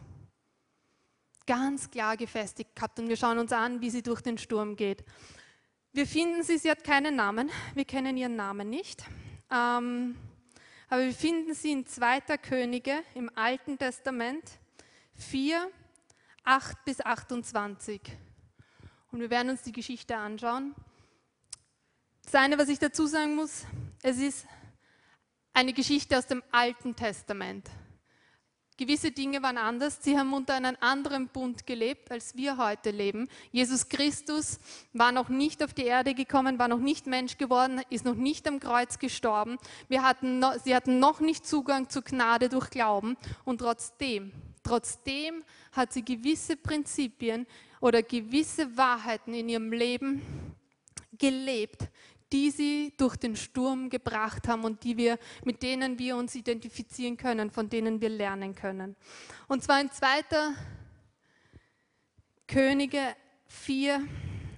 [1.46, 3.00] Ganz klar gefestigt gehabt.
[3.00, 5.04] Und wir schauen uns an, wie sie durch den Sturm geht.
[5.92, 7.52] Wir finden sie, sie hat keinen Namen.
[7.76, 9.04] Wir kennen ihren Namen nicht.
[9.52, 10.16] Ähm,
[10.90, 12.22] aber wir finden sie in 2.
[12.38, 14.44] Könige im Alten Testament
[15.16, 15.70] 4,
[16.44, 18.02] 8 bis 28.
[19.13, 20.73] Und wir werden uns die Geschichte anschauen.
[22.26, 23.63] Das eine, was ich dazu sagen muss,
[24.02, 24.47] es ist
[25.54, 27.69] eine Geschichte aus dem Alten Testament.
[28.76, 29.99] Gewisse Dinge waren anders.
[30.02, 33.30] Sie haben unter einem anderen Bund gelebt, als wir heute leben.
[33.52, 34.58] Jesus Christus
[34.93, 38.47] war noch nicht auf die Erde gekommen, war noch nicht Mensch geworden, ist noch nicht
[38.47, 39.60] am Kreuz gestorben.
[39.89, 43.15] Wir hatten noch, sie hatten noch nicht Zugang zur Gnade durch Glauben.
[43.45, 44.32] Und trotzdem,
[44.63, 47.45] trotzdem hat sie gewisse Prinzipien
[47.84, 50.22] oder gewisse Wahrheiten in ihrem Leben
[51.17, 51.89] gelebt,
[52.32, 57.17] die sie durch den Sturm gebracht haben und die wir, mit denen wir uns identifizieren
[57.17, 58.96] können, von denen wir lernen können.
[59.50, 60.08] Und zwar in 2.
[62.48, 63.17] Könige
[63.48, 64.02] 4,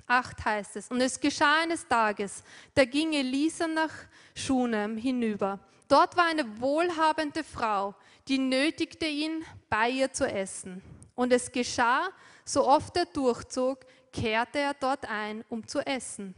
[0.06, 0.92] 8 heißt es.
[0.92, 2.44] Und es geschah eines Tages,
[2.76, 3.92] da ging Elisa nach
[4.36, 5.60] Schunem hinüber.
[5.88, 7.96] Dort war eine wohlhabende Frau,
[8.28, 10.84] die nötigte ihn, bei ihr zu essen.
[11.16, 12.10] Und es geschah,
[12.44, 13.80] so oft er durchzog,
[14.12, 16.36] kehrte er dort ein, um zu essen.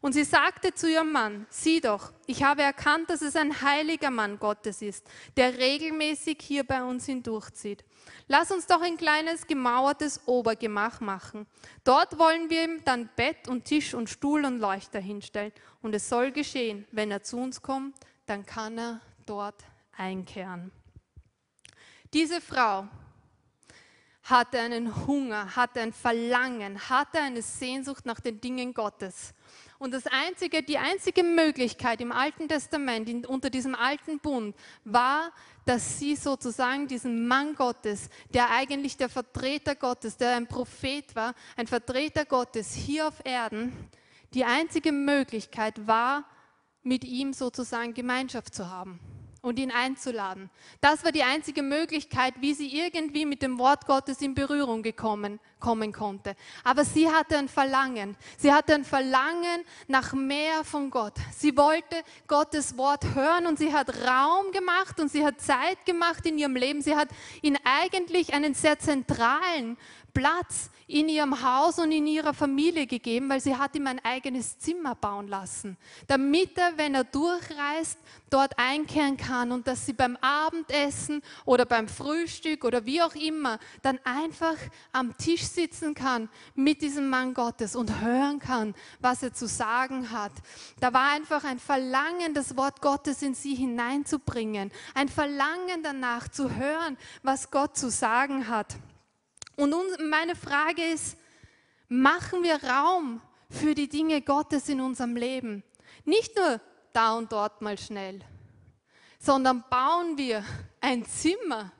[0.00, 4.10] Und sie sagte zu ihrem Mann, sieh doch, ich habe erkannt, dass es ein heiliger
[4.10, 7.84] Mann Gottes ist, der regelmäßig hier bei uns hindurchzieht.
[8.26, 11.46] Lass uns doch ein kleines gemauertes Obergemach machen.
[11.84, 15.52] Dort wollen wir ihm dann Bett und Tisch und Stuhl und Leuchter hinstellen.
[15.82, 19.62] Und es soll geschehen, wenn er zu uns kommt, dann kann er dort
[19.96, 20.72] einkehren.
[22.12, 22.88] Diese Frau
[24.22, 29.34] hatte einen Hunger, hatte ein Verlangen, hatte eine Sehnsucht nach den Dingen Gottes.
[29.78, 34.54] Und das einzige, die einzige Möglichkeit im Alten Testament, in, unter diesem alten Bund,
[34.84, 35.32] war,
[35.64, 41.34] dass sie sozusagen diesen Mann Gottes, der eigentlich der Vertreter Gottes, der ein Prophet war,
[41.56, 43.72] ein Vertreter Gottes hier auf Erden,
[44.34, 46.24] die einzige Möglichkeit war,
[46.84, 49.00] mit ihm sozusagen Gemeinschaft zu haben
[49.42, 50.50] und ihn einzuladen.
[50.80, 55.40] Das war die einzige Möglichkeit, wie sie irgendwie mit dem Wort Gottes in Berührung gekommen,
[55.58, 56.36] kommen konnte.
[56.62, 58.16] Aber sie hatte ein Verlangen.
[58.38, 61.14] Sie hatte ein Verlangen nach mehr von Gott.
[61.36, 61.96] Sie wollte
[62.28, 66.54] Gottes Wort hören und sie hat Raum gemacht und sie hat Zeit gemacht in ihrem
[66.54, 66.80] Leben.
[66.80, 67.08] Sie hat
[67.42, 69.76] ihn eigentlich einen sehr zentralen
[70.14, 74.58] Platz in ihrem Haus und in ihrer Familie gegeben, weil sie hat ihm ein eigenes
[74.58, 77.98] Zimmer bauen lassen, damit er, wenn er durchreist,
[78.28, 83.58] dort einkehren kann und dass sie beim Abendessen oder beim Frühstück oder wie auch immer
[83.82, 84.56] dann einfach
[84.92, 90.10] am Tisch sitzen kann mit diesem Mann Gottes und hören kann, was er zu sagen
[90.10, 90.32] hat.
[90.80, 96.54] Da war einfach ein Verlangen, das Wort Gottes in sie hineinzubringen, ein Verlangen danach zu
[96.54, 98.76] hören, was Gott zu sagen hat.
[99.56, 99.74] Und
[100.08, 101.16] meine Frage ist,
[101.88, 105.62] machen wir Raum für die Dinge Gottes in unserem Leben?
[106.04, 106.60] Nicht nur
[106.92, 108.20] da und dort mal schnell,
[109.18, 110.44] sondern bauen wir
[110.80, 111.72] ein Zimmer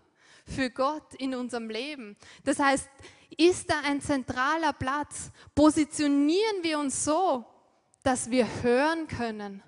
[0.47, 2.17] für Gott in unserem Leben.
[2.45, 2.89] Das heißt,
[3.37, 5.31] ist da ein zentraler Platz?
[5.55, 7.45] Positionieren wir uns so,
[8.03, 9.63] dass wir hören können?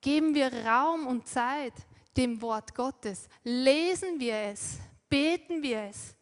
[0.00, 1.74] Geben wir Raum und Zeit
[2.16, 3.28] dem Wort Gottes?
[3.42, 4.78] Lesen wir es?
[5.14, 6.16] Beten wir es.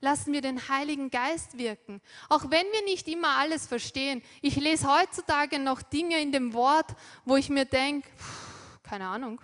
[0.00, 2.00] Lassen wir den Heiligen Geist wirken.
[2.30, 4.22] Auch wenn wir nicht immer alles verstehen.
[4.40, 8.08] Ich lese heutzutage noch Dinge in dem Wort, wo ich mir denke,
[8.82, 9.38] keine Ahnung,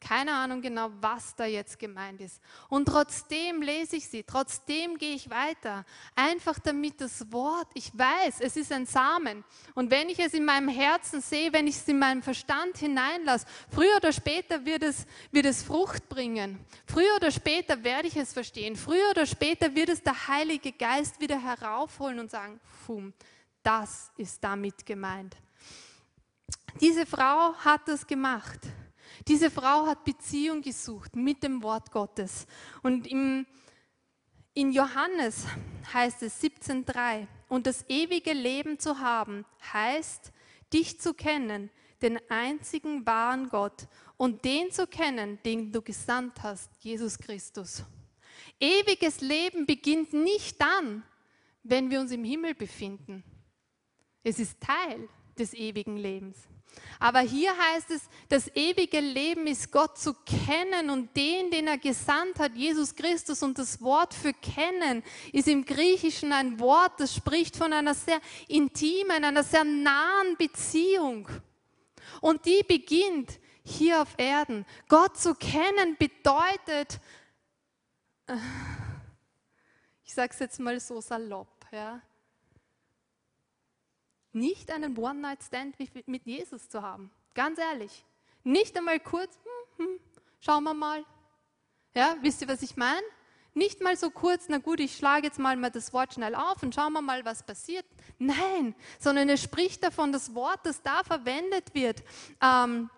[0.00, 2.40] keine Ahnung genau, was da jetzt gemeint ist.
[2.68, 5.84] Und trotzdem lese ich sie, trotzdem gehe ich weiter.
[6.16, 9.44] Einfach damit das Wort, ich weiß, es ist ein Samen.
[9.74, 13.46] Und wenn ich es in meinem Herzen sehe, wenn ich es in meinem Verstand hineinlasse,
[13.68, 16.58] früher oder später wird es, wird es Frucht bringen.
[16.86, 18.76] Früher oder später werde ich es verstehen.
[18.76, 23.12] Früher oder später wird es der Heilige Geist wieder heraufholen und sagen, Fum,
[23.62, 25.36] das ist damit gemeint.
[26.80, 28.60] Diese Frau hat das gemacht.
[29.28, 32.46] Diese Frau hat Beziehung gesucht mit dem Wort Gottes.
[32.82, 33.46] Und im,
[34.54, 35.46] in Johannes
[35.92, 40.32] heißt es 17.3, und das ewige Leben zu haben, heißt,
[40.72, 46.70] dich zu kennen, den einzigen wahren Gott und den zu kennen, den du gesandt hast,
[46.78, 47.84] Jesus Christus.
[48.58, 51.02] Ewiges Leben beginnt nicht dann,
[51.62, 53.24] wenn wir uns im Himmel befinden.
[54.22, 56.38] Es ist Teil des ewigen Lebens.
[56.98, 61.78] Aber hier heißt es, das ewige Leben ist Gott zu kennen und den, den er
[61.78, 63.42] gesandt hat, Jesus Christus.
[63.42, 65.02] Und das Wort für kennen
[65.32, 71.26] ist im Griechischen ein Wort, das spricht von einer sehr intimen, einer sehr nahen Beziehung.
[72.20, 74.66] Und die beginnt hier auf Erden.
[74.88, 77.00] Gott zu kennen bedeutet,
[78.26, 78.36] äh,
[80.04, 82.02] ich sage es jetzt mal so salopp, ja,
[84.32, 85.76] nicht einen One-Night-Stand
[86.06, 87.10] mit Jesus zu haben.
[87.34, 88.04] Ganz ehrlich.
[88.44, 89.38] Nicht einmal kurz,
[89.76, 90.00] hm, hm,
[90.40, 91.04] schauen wir mal.
[91.94, 93.02] Ja, wisst ihr, was ich meine?
[93.52, 96.74] Nicht mal so kurz, na gut, ich schlage jetzt mal, das Wort schnell auf und
[96.74, 97.84] schauen wir mal, was passiert.
[98.18, 102.02] Nein, sondern er spricht davon, das Wort, das da verwendet wird,
[102.40, 102.88] ähm,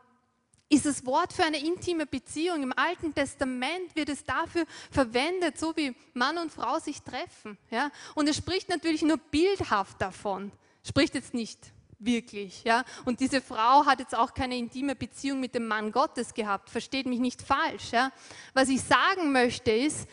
[0.69, 2.63] ist das Wort für eine intime Beziehung.
[2.63, 7.59] Im Alten Testament wird es dafür verwendet, so wie Mann und Frau sich treffen.
[7.71, 7.91] Ja?
[8.15, 10.51] Und es spricht natürlich nur bildhaft davon,
[10.83, 12.65] spricht jetzt nicht wirklich.
[12.65, 12.85] Ja?
[13.05, 16.71] Und diese Frau hat jetzt auch keine intime Beziehung mit dem Mann Gottes gehabt.
[16.71, 17.93] Versteht mich nicht falsch.
[17.93, 18.13] Ja?
[18.55, 20.09] Was ich sagen möchte ist,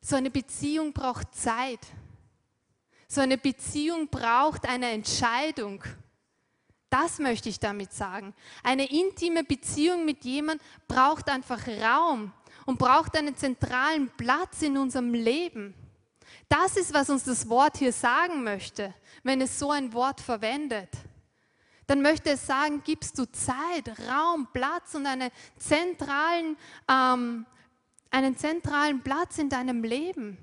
[0.00, 1.80] so eine Beziehung braucht Zeit.
[3.08, 5.82] So eine Beziehung braucht eine Entscheidung.
[6.88, 8.34] Das möchte ich damit sagen.
[8.62, 12.32] Eine intime Beziehung mit jemandem braucht einfach Raum
[12.66, 15.74] und braucht einen zentralen Platz in unserem Leben.
[16.50, 18.92] Das ist, was uns das Wort hier sagen möchte,
[19.22, 20.90] wenn es so ein Wort verwendet
[21.90, 26.56] dann möchte es sagen, gibst du Zeit, Raum, Platz und eine zentralen,
[26.88, 27.44] ähm,
[28.12, 30.38] einen zentralen Platz in deinem Leben.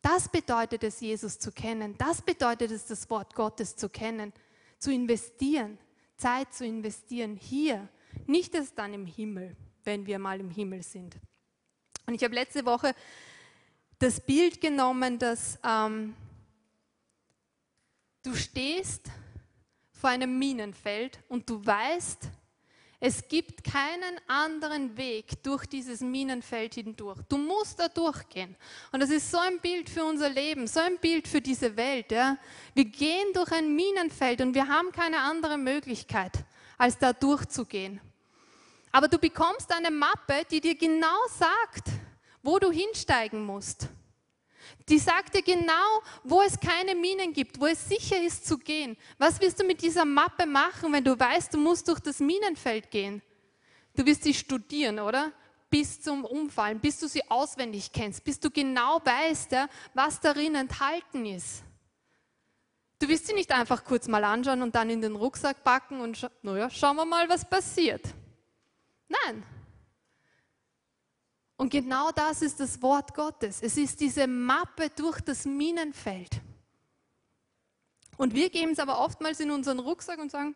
[0.00, 1.96] Das bedeutet es, Jesus zu kennen.
[1.98, 4.32] Das bedeutet es, das Wort Gottes zu kennen,
[4.78, 5.76] zu investieren,
[6.16, 7.88] Zeit zu investieren hier,
[8.26, 11.16] nicht erst dann im Himmel, wenn wir mal im Himmel sind.
[12.06, 12.94] Und ich habe letzte Woche
[13.98, 16.14] das Bild genommen, dass ähm,
[18.22, 19.10] du stehst
[19.92, 22.28] vor einem Minenfeld und du weißt,
[22.98, 27.20] es gibt keinen anderen Weg durch dieses Minenfeld hindurch.
[27.28, 28.56] Du musst da durchgehen.
[28.90, 32.10] Und das ist so ein Bild für unser Leben, so ein Bild für diese Welt.
[32.10, 32.38] Ja?
[32.74, 36.32] Wir gehen durch ein Minenfeld und wir haben keine andere Möglichkeit,
[36.78, 38.00] als da durchzugehen.
[38.92, 41.88] Aber du bekommst eine Mappe, die dir genau sagt,
[42.46, 43.88] wo du hinsteigen musst.
[44.88, 48.96] Die sagt dir genau, wo es keine Minen gibt, wo es sicher ist zu gehen.
[49.18, 52.90] Was wirst du mit dieser Mappe machen, wenn du weißt, du musst durch das Minenfeld
[52.90, 53.20] gehen?
[53.94, 55.32] Du wirst sie studieren, oder?
[55.68, 60.54] Bis zum Umfallen, bis du sie auswendig kennst, bis du genau weißt, ja, was darin
[60.54, 61.64] enthalten ist.
[63.00, 66.16] Du wirst sie nicht einfach kurz mal anschauen und dann in den Rucksack packen und
[66.16, 68.02] scha naja, schauen wir mal, was passiert.
[69.08, 69.42] Nein,
[71.56, 73.62] und genau das ist das Wort Gottes.
[73.62, 76.40] Es ist diese Mappe durch das Minenfeld.
[78.18, 80.54] Und wir geben es aber oftmals in unseren Rucksack und sagen,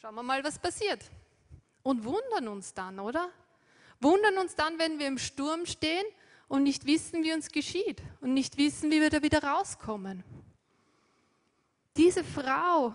[0.00, 1.10] schauen wir mal, was passiert.
[1.82, 3.28] Und wundern uns dann, oder?
[4.00, 6.04] Wundern uns dann, wenn wir im Sturm stehen
[6.48, 10.24] und nicht wissen, wie uns geschieht und nicht wissen, wie wir da wieder rauskommen.
[11.96, 12.94] Diese Frau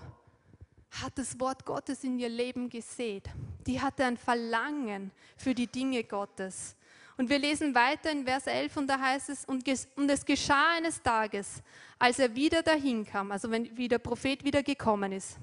[0.90, 3.30] hat das Wort Gottes in ihr Leben gesät.
[3.66, 6.77] Die hatte ein Verlangen für die Dinge Gottes.
[7.18, 11.02] Und wir lesen weiter in Vers 11 und da heißt es, und, es geschah eines
[11.02, 11.64] Tages,
[11.98, 15.38] als er wieder dahin kam, also wenn wie der Prophet wieder gekommen ist,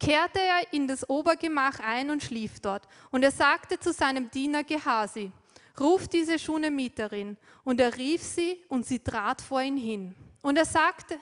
[0.00, 2.88] kehrte er in das Obergemach ein und schlief dort.
[3.10, 5.30] Und er sagte zu seinem Diener Gehasi,
[5.78, 7.36] ruf diese Schunemieterin.
[7.62, 10.14] Und er rief sie und sie trat vor ihn hin.
[10.40, 11.18] Und er sagte,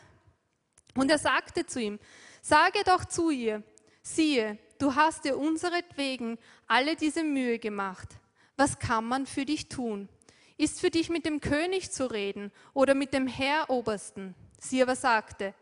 [0.95, 1.99] und er sagte zu ihm,
[2.41, 3.63] sage doch zu ihr,
[4.03, 6.39] siehe, du hast dir unseretwegen
[6.69, 8.20] alle diese Mühe gemacht
[8.61, 10.07] was kann man für dich tun?
[10.59, 14.35] Ist für dich mit dem König zu reden oder mit dem Herrobersten?
[14.59, 15.55] Sie aber sagte,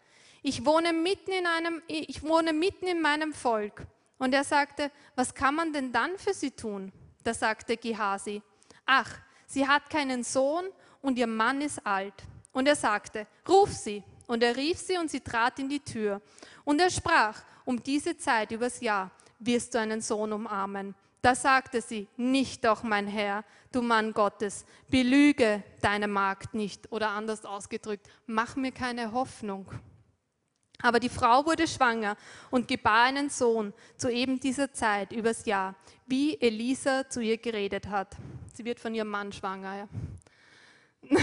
[0.42, 3.86] ich wohne mitten in einem, ich wohne mitten in meinem Volk.
[4.18, 6.90] Und er sagte, was kann man denn dann für sie tun?
[7.22, 8.42] Da sagte Gehasi,
[8.84, 10.64] ach, sie hat keinen Sohn
[11.00, 12.24] und ihr Mann ist alt.
[12.50, 14.02] Und er sagte, ruf sie.
[14.26, 16.20] Und er rief sie und sie trat in die Tür.
[16.64, 20.96] Und er sprach, um diese Zeit übers Jahr wirst du einen Sohn umarmen.
[21.20, 27.10] Da sagte sie, nicht doch, mein Herr, du Mann Gottes, belüge deine Magd nicht oder
[27.10, 29.66] anders ausgedrückt, mach mir keine Hoffnung.
[30.80, 32.16] Aber die Frau wurde schwanger
[32.50, 35.74] und gebar einen Sohn zu eben dieser Zeit übers Jahr,
[36.06, 38.16] wie Elisa zu ihr geredet hat.
[38.54, 39.76] Sie wird von ihrem Mann schwanger.
[39.76, 39.88] Ja.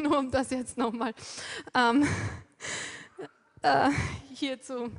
[0.00, 1.12] Nur um das jetzt nochmal
[1.74, 2.06] ähm,
[3.62, 3.90] äh,
[4.32, 4.92] hier zu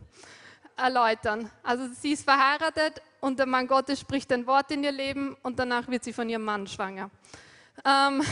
[0.81, 1.49] erläutern.
[1.63, 5.59] Also sie ist verheiratet und der Mann Gottes spricht ein Wort in ihr Leben und
[5.59, 7.09] danach wird sie von ihrem Mann schwanger.
[7.85, 8.21] Ähm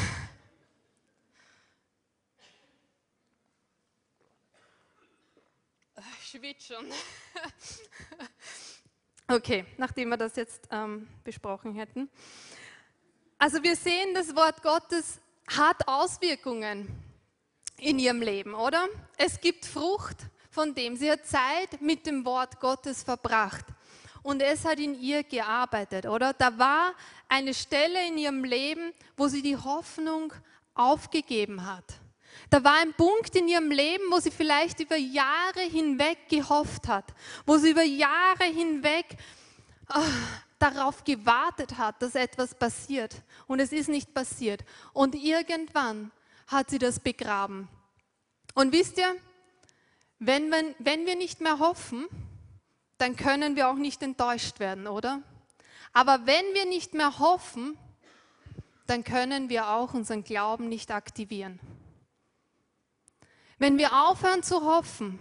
[6.21, 6.85] ich schwitze schon.
[9.35, 12.09] okay, nachdem wir das jetzt ähm, besprochen hätten.
[13.37, 16.87] Also wir sehen, das Wort Gottes hat Auswirkungen
[17.77, 18.87] in ihrem Leben, oder?
[19.17, 20.17] Es gibt Frucht
[20.59, 20.97] von dem.
[20.97, 23.63] Sie hat Zeit mit dem Wort Gottes verbracht
[24.23, 26.33] und es hat in ihr gearbeitet, oder?
[26.33, 26.93] Da war
[27.29, 30.33] eine Stelle in ihrem Leben, wo sie die Hoffnung
[30.73, 31.85] aufgegeben hat.
[32.49, 37.05] Da war ein Punkt in ihrem Leben, wo sie vielleicht über Jahre hinweg gehofft hat,
[37.45, 39.05] wo sie über Jahre hinweg
[39.95, 40.01] oh,
[40.57, 43.15] darauf gewartet hat, dass etwas passiert.
[43.47, 44.65] Und es ist nicht passiert.
[44.91, 46.11] Und irgendwann
[46.47, 47.69] hat sie das begraben.
[48.55, 49.15] Und wisst ihr,
[50.19, 52.07] wenn, wenn, wenn wir nicht mehr hoffen,
[52.97, 55.23] dann können wir auch nicht enttäuscht werden, oder?
[55.93, 57.77] Aber wenn wir nicht mehr hoffen,
[58.85, 61.59] dann können wir auch unseren Glauben nicht aktivieren.
[63.57, 65.19] Wenn wir aufhören zu hoffen,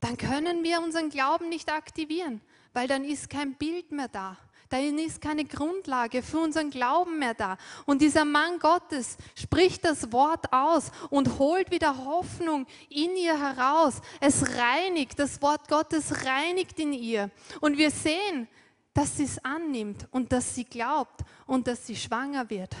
[0.00, 2.40] dann können wir unseren Glauben nicht aktivieren,
[2.72, 4.36] weil dann ist kein Bild mehr da.
[4.68, 7.56] Dann ist keine Grundlage für unseren Glauben mehr da.
[7.84, 14.00] Und dieser Mann Gottes spricht das Wort aus und holt wieder Hoffnung in ihr heraus.
[14.20, 17.30] Es reinigt, das Wort Gottes reinigt in ihr.
[17.60, 18.48] Und wir sehen,
[18.92, 22.74] dass sie es annimmt und dass sie glaubt und dass sie schwanger wird.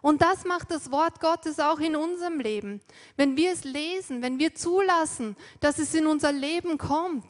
[0.00, 2.80] Und das macht das Wort Gottes auch in unserem Leben.
[3.16, 7.26] Wenn wir es lesen, wenn wir zulassen, dass es in unser Leben kommt,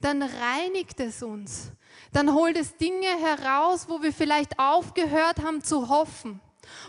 [0.00, 1.72] dann reinigt es uns.
[2.12, 6.40] Dann holt es Dinge heraus, wo wir vielleicht aufgehört haben zu hoffen,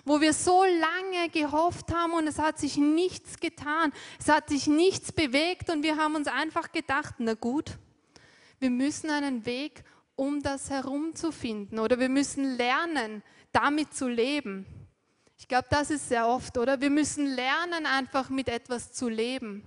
[0.05, 4.67] wo wir so lange gehofft haben und es hat sich nichts getan, es hat sich
[4.67, 7.77] nichts bewegt und wir haben uns einfach gedacht, na gut,
[8.59, 9.83] wir müssen einen Weg,
[10.15, 14.65] um das herumzufinden oder wir müssen lernen, damit zu leben.
[15.37, 16.81] Ich glaube, das ist sehr oft, oder?
[16.81, 19.63] Wir müssen lernen, einfach mit etwas zu leben.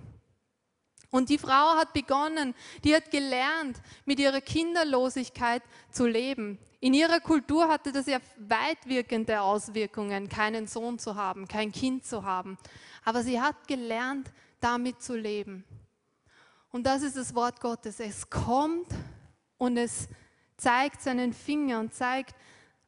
[1.13, 5.61] Und die Frau hat begonnen, die hat gelernt, mit ihrer Kinderlosigkeit
[5.91, 6.57] zu leben.
[6.79, 12.23] In ihrer Kultur hatte das ja weitwirkende Auswirkungen, keinen Sohn zu haben, kein Kind zu
[12.23, 12.57] haben.
[13.05, 15.63] Aber sie hat gelernt, damit zu leben.
[16.71, 17.99] Und das ist das Wort Gottes.
[17.99, 18.87] Es kommt
[19.59, 20.07] und es
[20.57, 22.33] zeigt seinen Finger und zeigt,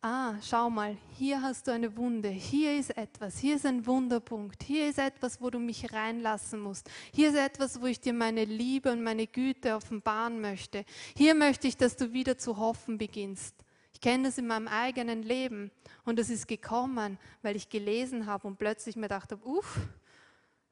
[0.06, 4.62] ah, schau mal, hier hast du eine Wunde, hier ist etwas, hier ist ein Wunderpunkt,
[4.62, 8.46] hier ist etwas, wo du mich reinlassen musst, hier ist etwas, wo ich dir meine
[8.46, 10.86] Liebe und meine Güte offenbaren möchte.
[11.18, 13.56] Hier möchte ich, dass du wieder zu hoffen beginnst.
[13.94, 15.72] Ich kenne das in meinem eigenen Leben
[16.04, 19.80] und es ist gekommen, weil ich gelesen habe und plötzlich mir dachte, uff,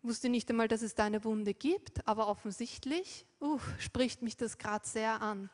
[0.04, 4.60] wusste nicht einmal, dass es da eine Wunde gibt, aber offensichtlich, uff, spricht mich das
[4.60, 5.50] gerade sehr an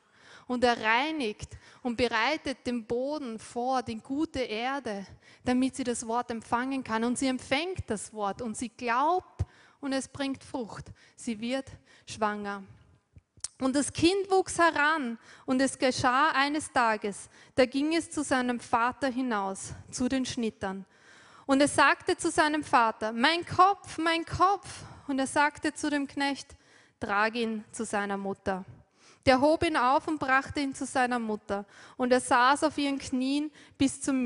[0.49, 5.05] und er reinigt und bereitet den Boden vor, die gute Erde,
[5.45, 7.03] damit sie das Wort empfangen kann.
[7.03, 9.45] Und sie empfängt das Wort und sie glaubt
[9.79, 10.85] und es bringt Frucht.
[11.15, 11.67] Sie wird
[12.07, 12.63] schwanger.
[13.59, 18.59] Und das Kind wuchs heran und es geschah eines Tages, da ging es zu seinem
[18.59, 20.83] Vater hinaus, zu den Schnittern.
[21.45, 24.67] Und es sagte zu seinem Vater, mein Kopf, mein Kopf.
[25.07, 26.55] Und er sagte zu dem Knecht,
[26.99, 28.65] trag ihn zu seiner Mutter.
[29.25, 31.65] Der hob ihn auf und brachte ihn zu seiner Mutter.
[31.97, 34.21] Und er saß auf ihren Knien bis zum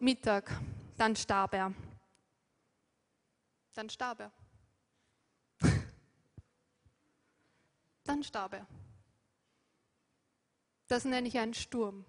[0.00, 0.60] Mittag.
[0.96, 1.72] Dann starb er.
[3.74, 4.32] Dann starb er.
[8.04, 8.66] Dann starb er.
[10.88, 12.04] Das nenne ich einen Sturm.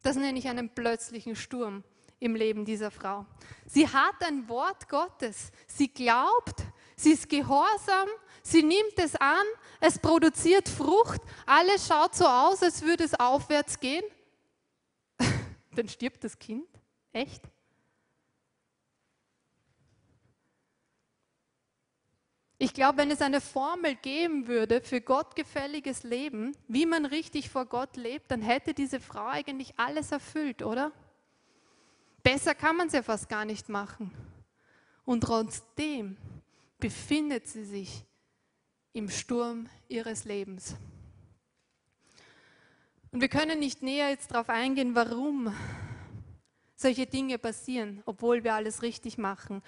[0.00, 1.84] Das nenne ich einen plötzlichen Sturm
[2.18, 3.26] im Leben dieser Frau.
[3.66, 5.52] Sie hat ein Wort Gottes.
[5.66, 6.62] Sie glaubt,
[6.96, 8.08] sie ist gehorsam,
[8.42, 9.44] sie nimmt es an,
[9.84, 14.04] es produziert Frucht, alles schaut so aus, als würde es aufwärts gehen.
[15.74, 16.68] Dann stirbt das Kind.
[17.12, 17.42] Echt?
[22.58, 27.66] Ich glaube, wenn es eine Formel geben würde für gottgefälliges Leben, wie man richtig vor
[27.66, 30.92] Gott lebt, dann hätte diese Frau eigentlich alles erfüllt, oder?
[32.22, 34.12] Besser kann man es ja fast gar nicht machen.
[35.04, 36.16] Und trotzdem
[36.78, 38.04] befindet sie sich
[38.92, 40.76] im Sturm ihres Lebens.
[43.10, 45.54] Und wir können nicht näher jetzt darauf eingehen, warum
[46.76, 49.62] solche Dinge passieren, obwohl wir alles richtig machen.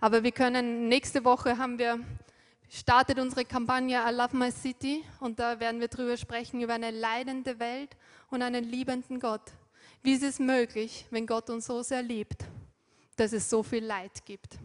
[0.00, 2.00] Aber wir können, nächste Woche haben wir,
[2.68, 6.90] startet unsere Kampagne I Love My City und da werden wir drüber sprechen, über eine
[6.90, 7.96] leidende Welt
[8.30, 9.52] und einen liebenden Gott.
[10.02, 12.44] Wie ist es möglich, wenn Gott uns so sehr liebt,
[13.16, 14.58] dass es so viel Leid gibt?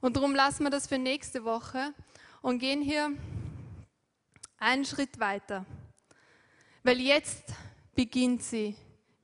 [0.00, 1.94] Und darum lassen wir das für nächste Woche
[2.42, 3.10] und gehen hier
[4.58, 5.64] einen Schritt weiter.
[6.82, 7.44] Weil jetzt
[7.94, 8.74] beginnt sie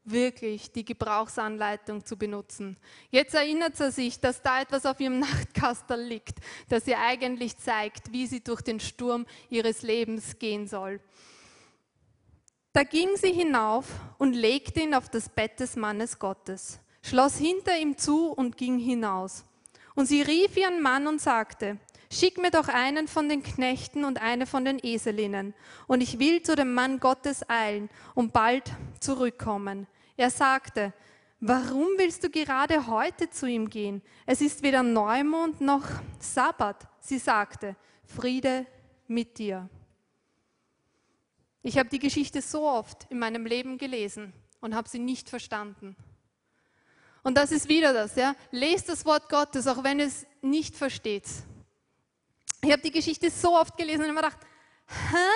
[0.07, 2.77] wirklich die Gebrauchsanleitung zu benutzen.
[3.11, 6.39] Jetzt erinnert sie sich, dass da etwas auf ihrem Nachtkastel liegt,
[6.69, 11.01] das ihr eigentlich zeigt, wie sie durch den Sturm ihres Lebens gehen soll.
[12.73, 13.87] Da ging sie hinauf
[14.19, 18.79] und legte ihn auf das Bett des Mannes Gottes, schloss hinter ihm zu und ging
[18.79, 19.45] hinaus.
[19.95, 21.79] Und sie rief ihren Mann und sagte,
[22.11, 25.55] Schick mir doch einen von den Knechten und eine von den Eselinnen,
[25.87, 29.87] und ich will zu dem Mann Gottes eilen und bald zurückkommen.
[30.17, 30.93] Er sagte,
[31.41, 34.01] Warum willst du gerade heute zu ihm gehen?
[34.25, 35.85] Es ist weder Neumond noch
[36.19, 36.89] Sabbat.
[36.99, 38.67] Sie sagte, Friede
[39.07, 39.69] mit dir.
[41.63, 45.95] Ich habe die Geschichte so oft in meinem Leben gelesen und habe sie nicht verstanden.
[47.23, 48.35] Und das ist wieder das, ja.
[48.51, 51.27] Lest das Wort Gottes, auch wenn es nicht versteht.
[52.67, 54.41] Ich habe die Geschichte so oft gelesen und immer gedacht,
[54.89, 55.29] hä?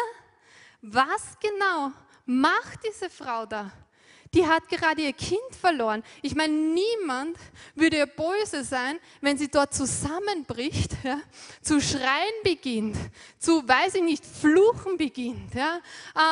[0.83, 1.93] Was genau
[2.27, 3.71] macht diese Frau da?
[4.35, 6.03] Die hat gerade ihr Kind verloren.
[6.23, 7.37] Ich meine, niemand
[7.77, 11.21] würde ihr böse sein, wenn sie dort zusammenbricht, ja,
[11.63, 12.97] zu schreien beginnt,
[13.39, 15.81] zu, weiß ich nicht, fluchen beginnt, ja,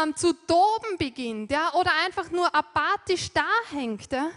[0.03, 4.11] ähm, zu toben beginnt, ja, oder einfach nur apathisch da hängt.
[4.11, 4.33] Ja.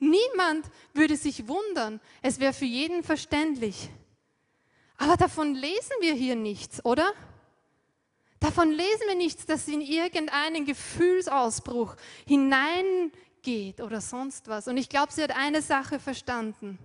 [0.00, 2.00] Niemand würde sich wundern.
[2.20, 3.90] Es wäre für jeden verständlich.
[5.00, 7.14] Aber davon lesen wir hier nichts, oder?
[8.38, 11.96] Davon lesen wir nichts, dass sie in irgendeinen Gefühlsausbruch
[12.26, 14.68] hineingeht oder sonst was.
[14.68, 16.78] Und ich glaube, sie hat eine Sache verstanden.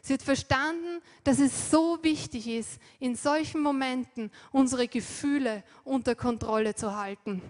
[0.00, 6.76] Sie hat verstanden, dass es so wichtig ist, in solchen Momenten unsere Gefühle unter Kontrolle
[6.76, 7.42] zu halten.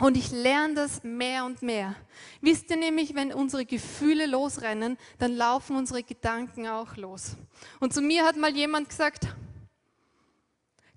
[0.00, 1.96] Und ich lerne das mehr und mehr.
[2.40, 7.36] Wisst ihr nämlich, wenn unsere Gefühle losrennen, dann laufen unsere Gedanken auch los.
[7.80, 9.26] Und zu mir hat mal jemand gesagt,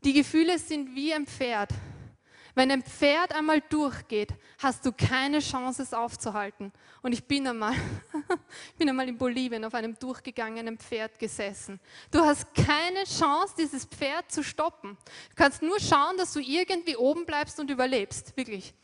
[0.03, 1.71] die Gefühle sind wie ein Pferd.
[2.53, 6.71] Wenn ein Pferd einmal durchgeht, hast du keine Chance, es aufzuhalten.
[7.01, 7.73] Und ich bin einmal,
[8.71, 11.79] ich bin einmal in Bolivien auf einem durchgegangenen Pferd gesessen.
[12.11, 14.97] Du hast keine Chance, dieses Pferd zu stoppen.
[15.29, 18.35] Du kannst nur schauen, dass du irgendwie oben bleibst und überlebst.
[18.35, 18.75] Wirklich.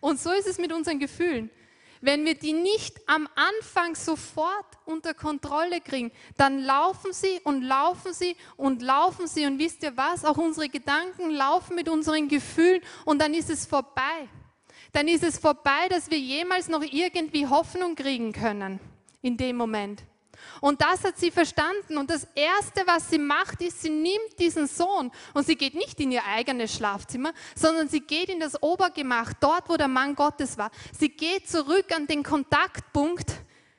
[0.00, 1.50] Und so ist es mit unseren Gefühlen.
[2.00, 8.12] Wenn wir die nicht am Anfang sofort unter Kontrolle kriegen, dann laufen sie und laufen
[8.12, 9.46] sie und laufen sie.
[9.46, 10.24] Und wisst ihr was?
[10.24, 14.28] Auch unsere Gedanken laufen mit unseren Gefühlen und dann ist es vorbei.
[14.92, 18.78] Dann ist es vorbei, dass wir jemals noch irgendwie Hoffnung kriegen können
[19.22, 20.02] in dem Moment.
[20.60, 21.96] Und das hat sie verstanden.
[21.96, 25.98] Und das Erste, was sie macht, ist, sie nimmt diesen Sohn und sie geht nicht
[26.00, 30.58] in ihr eigenes Schlafzimmer, sondern sie geht in das Obergemach, dort, wo der Mann Gottes
[30.58, 30.70] war.
[30.98, 33.32] Sie geht zurück an den Kontaktpunkt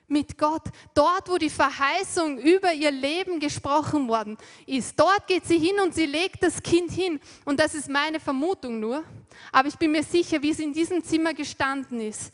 [0.08, 4.98] mit Gott, dort, wo die Verheißung über ihr Leben gesprochen worden ist.
[4.98, 7.20] Dort geht sie hin und sie legt das Kind hin.
[7.44, 9.04] Und das ist meine Vermutung nur.
[9.52, 12.32] Aber ich bin mir sicher, wie sie in diesem Zimmer gestanden ist,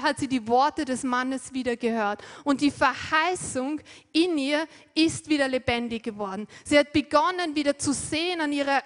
[0.00, 2.22] hat sie die Worte des Mannes wieder gehört.
[2.44, 3.80] Und die Verheißung
[4.12, 6.46] in ihr ist wieder lebendig geworden.
[6.64, 8.82] Sie hat begonnen wieder zu sehen an ihrer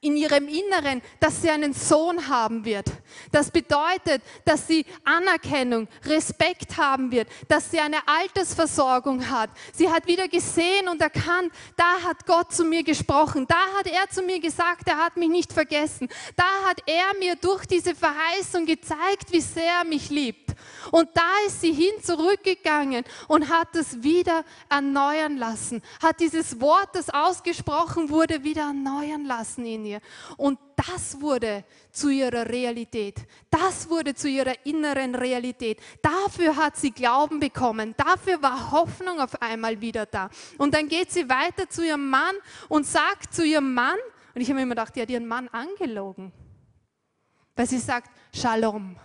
[0.00, 2.86] in ihrem Inneren, dass sie einen Sohn haben wird.
[3.32, 9.50] Das bedeutet, dass sie Anerkennung, Respekt haben wird, dass sie eine Altersversorgung hat.
[9.72, 14.08] Sie hat wieder gesehen und erkannt, da hat Gott zu mir gesprochen, da hat er
[14.10, 18.66] zu mir gesagt, er hat mich nicht vergessen, da hat er mir durch diese Verheißung
[18.66, 20.54] gezeigt, wie sehr er mich liebt.
[20.90, 26.90] Und da ist sie hin zurückgegangen und hat es wieder erneuern lassen, hat dieses Wort,
[26.94, 30.00] das ausgesprochen wurde, wieder erneuern lassen in ihr.
[30.36, 33.16] Und das wurde zu ihrer Realität.
[33.50, 35.80] Das wurde zu ihrer inneren Realität.
[36.02, 37.94] Dafür hat sie Glauben bekommen.
[37.96, 40.28] Dafür war Hoffnung auf einmal wieder da.
[40.58, 42.36] Und dann geht sie weiter zu ihrem Mann
[42.68, 43.96] und sagt zu ihrem Mann,
[44.34, 46.30] und ich habe immer gedacht, die hat ihren Mann angelogen,
[47.54, 48.96] weil sie sagt, Shalom.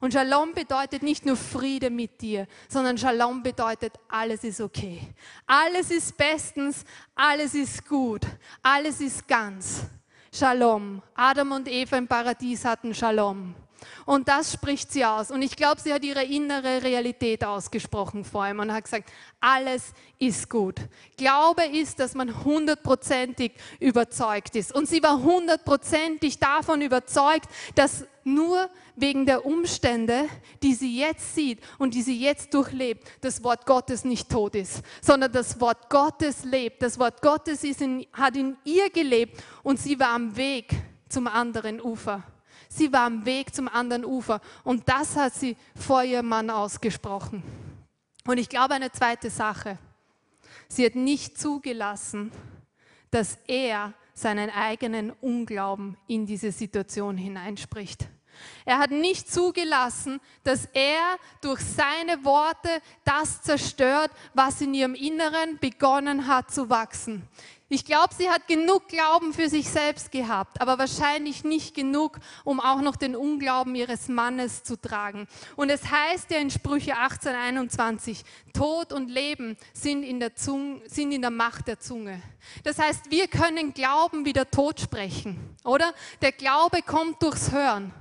[0.00, 4.98] Und Shalom bedeutet nicht nur Friede mit dir, sondern Shalom bedeutet, alles ist okay.
[5.46, 6.84] Alles ist bestens,
[7.14, 8.22] alles ist gut,
[8.62, 9.82] alles ist ganz.
[10.32, 11.02] Shalom.
[11.14, 13.54] Adam und Eva im Paradies hatten Shalom.
[14.06, 15.30] Und das spricht sie aus.
[15.30, 19.92] Und ich glaube, sie hat ihre innere Realität ausgesprochen vor ihm und hat gesagt, alles
[20.18, 20.76] ist gut.
[21.16, 24.74] Glaube ist, dass man hundertprozentig überzeugt ist.
[24.74, 28.68] Und sie war hundertprozentig davon überzeugt, dass nur
[29.00, 30.28] wegen der Umstände,
[30.62, 34.82] die sie jetzt sieht und die sie jetzt durchlebt, das Wort Gottes nicht tot ist,
[35.00, 36.82] sondern das Wort Gottes lebt.
[36.82, 40.74] Das Wort Gottes ist in, hat in ihr gelebt und sie war am Weg
[41.08, 42.22] zum anderen Ufer.
[42.68, 47.42] Sie war am Weg zum anderen Ufer und das hat sie vor ihrem Mann ausgesprochen.
[48.26, 49.78] Und ich glaube eine zweite Sache.
[50.68, 52.30] Sie hat nicht zugelassen,
[53.10, 58.06] dass er seinen eigenen Unglauben in diese Situation hineinspricht.
[58.64, 62.68] Er hat nicht zugelassen, dass er durch seine Worte
[63.04, 67.28] das zerstört, was in ihrem Inneren begonnen hat zu wachsen.
[67.72, 72.58] Ich glaube, sie hat genug Glauben für sich selbst gehabt, aber wahrscheinlich nicht genug, um
[72.58, 75.28] auch noch den Unglauben ihres Mannes zu tragen.
[75.54, 80.82] Und es heißt ja in Sprüche 18, 21, Tod und Leben sind in der, Zunge,
[80.88, 82.20] sind in der Macht der Zunge.
[82.64, 85.94] Das heißt, wir können Glauben wieder tot sprechen, oder?
[86.22, 87.94] Der Glaube kommt durchs Hören.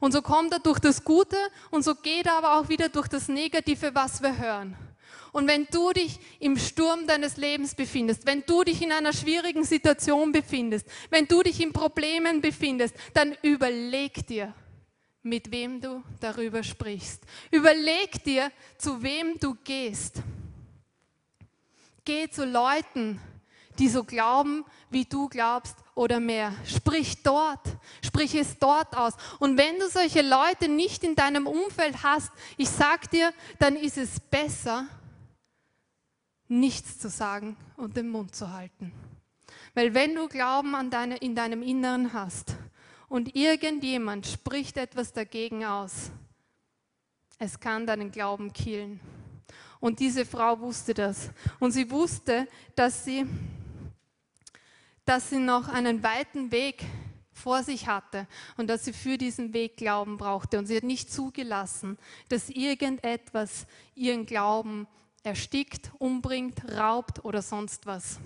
[0.00, 1.36] Und so kommt er durch das Gute
[1.70, 4.76] und so geht er aber auch wieder durch das Negative, was wir hören.
[5.32, 9.64] Und wenn du dich im Sturm deines Lebens befindest, wenn du dich in einer schwierigen
[9.64, 14.54] Situation befindest, wenn du dich in Problemen befindest, dann überleg dir,
[15.22, 17.22] mit wem du darüber sprichst.
[17.50, 20.22] Überleg dir, zu wem du gehst.
[22.04, 23.20] Geh zu Leuten,
[23.78, 26.52] die so glauben, wie du glaubst oder mehr.
[26.64, 27.60] Sprich dort,
[28.04, 29.14] sprich es dort aus.
[29.38, 33.98] Und wenn du solche Leute nicht in deinem Umfeld hast, ich sag dir, dann ist
[33.98, 34.86] es besser,
[36.48, 38.92] nichts zu sagen und den Mund zu halten.
[39.74, 42.56] Weil wenn du Glauben an deine, in deinem Inneren hast
[43.08, 46.10] und irgendjemand spricht etwas dagegen aus,
[47.38, 49.00] es kann deinen Glauben killen.
[49.80, 51.30] Und diese Frau wusste das.
[51.60, 53.26] Und sie wusste, dass sie
[55.08, 56.84] dass sie noch einen weiten Weg
[57.32, 58.26] vor sich hatte
[58.58, 60.58] und dass sie für diesen Weg Glauben brauchte.
[60.58, 61.96] Und sie hat nicht zugelassen,
[62.28, 64.86] dass irgendetwas ihren Glauben
[65.22, 68.20] erstickt, umbringt, raubt oder sonst was.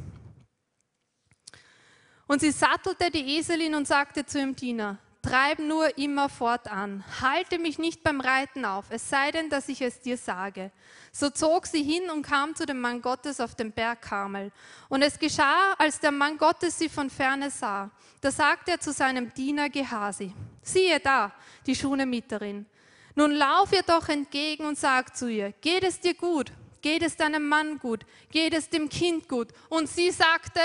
[2.26, 7.58] Und sie sattelte die Eselin und sagte zu ihrem Diener, treib nur immer fortan, halte
[7.58, 10.72] mich nicht beim Reiten auf, es sei denn, dass ich es dir sage.
[11.12, 14.50] So zog sie hin und kam zu dem Mann Gottes auf dem Berg Karmel.
[14.88, 17.90] Und es geschah, als der Mann Gottes sie von ferne sah.
[18.20, 21.32] Da sagte er zu seinem Diener Gehasi, siehe da,
[21.66, 22.66] die Schunemiterin.
[23.14, 26.52] Nun lauf ihr doch entgegen und sag zu ihr, geht es dir gut?
[26.80, 28.04] Geht es deinem Mann gut?
[28.30, 29.48] Geht es dem Kind gut?
[29.68, 30.60] Und sie sagte,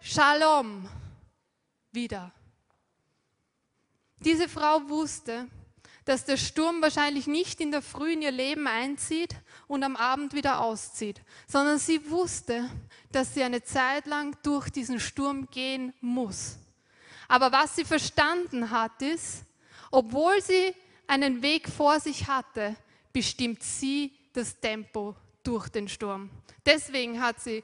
[0.00, 0.88] Shalom,
[1.92, 2.32] wieder.
[4.24, 5.48] Diese Frau wusste,
[6.04, 9.34] dass der Sturm wahrscheinlich nicht in der Früh in ihr Leben einzieht
[9.66, 12.68] und am Abend wieder auszieht, sondern sie wusste,
[13.10, 16.56] dass sie eine Zeit lang durch diesen Sturm gehen muss.
[17.28, 19.44] Aber was sie verstanden hat, ist,
[19.90, 20.74] obwohl sie
[21.06, 22.76] einen Weg vor sich hatte,
[23.12, 26.30] bestimmt sie das Tempo durch den Sturm.
[26.64, 27.62] Deswegen hat sie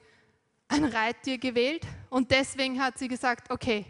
[0.69, 3.87] ein Reittier gewählt und deswegen hat sie gesagt, okay,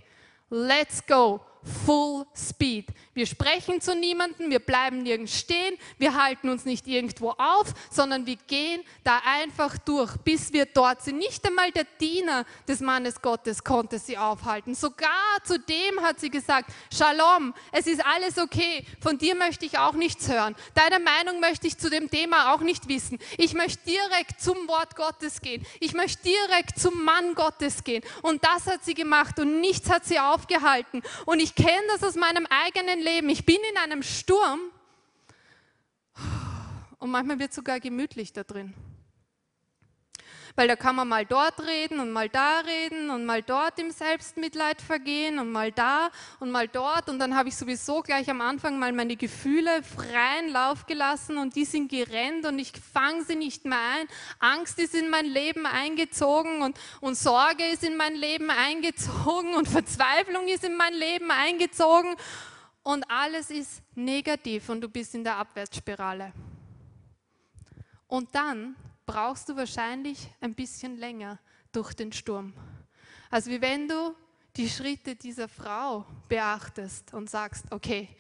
[0.51, 2.87] let's go, Full Speed.
[3.15, 8.27] Wir sprechen zu niemandem, wir bleiben nirgends stehen, wir halten uns nicht irgendwo auf, sondern
[8.27, 11.19] wir gehen da einfach durch, bis wir dort sind.
[11.19, 14.75] Nicht einmal der Diener des Mannes Gottes konnte sie aufhalten.
[14.75, 15.09] Sogar
[15.45, 19.95] zu dem hat sie gesagt, Shalom, es ist alles okay, von dir möchte ich auch
[19.95, 20.55] nichts hören.
[20.75, 23.19] Deine Meinung möchte ich zu dem Thema auch nicht wissen.
[23.37, 25.67] Ich möchte direkt zum Wort Gottes gehen.
[25.81, 28.03] Ich möchte direkt zum Mann Gottes gehen.
[28.23, 31.03] Und das hat sie gemacht und nichts hat sie aufgehalten.
[31.27, 33.29] Und ich kenne das aus meinem eigenen Leben.
[33.29, 34.61] Ich bin in einem Sturm
[36.99, 38.75] und manchmal wird es sogar gemütlich da drin.
[40.59, 43.93] Weil da kann man mal dort reden und mal da reden und mal dort im
[43.93, 47.09] Selbstmitleid vergehen und mal da und mal dort.
[47.09, 51.55] Und dann habe ich sowieso gleich am Anfang mal meine Gefühle freien Lauf gelassen und
[51.55, 54.09] die sind gerannt und ich fange sie nicht mehr ein.
[54.41, 59.69] Angst ist in mein Leben eingezogen und, und Sorge ist in mein Leben eingezogen und
[59.69, 62.17] Verzweiflung ist in mein Leben eingezogen
[62.83, 66.33] und alles ist negativ und du bist in der Abwärtsspirale.
[68.09, 68.75] Und dann
[69.09, 71.39] brauchst du wahrscheinlich ein bisschen länger
[71.73, 72.53] durch den Sturm.
[73.31, 74.15] Also wie wenn du
[74.55, 78.11] die Schritte dieser Frau beachtest und sagst, okay,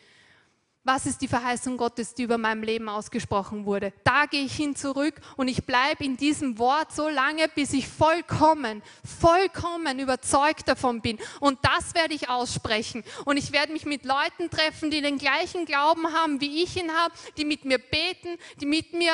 [0.85, 3.93] was ist die Verheißung Gottes, die über meinem Leben ausgesprochen wurde?
[4.03, 7.87] Da gehe ich hin zurück und ich bleibe in diesem Wort so lange, bis ich
[7.87, 11.19] vollkommen, vollkommen überzeugt davon bin.
[11.41, 13.05] Und das werde ich aussprechen.
[13.27, 16.91] Und ich werde mich mit Leuten treffen, die den gleichen Glauben haben, wie ich ihn
[16.91, 19.13] habe, die mit mir beten, die mit mir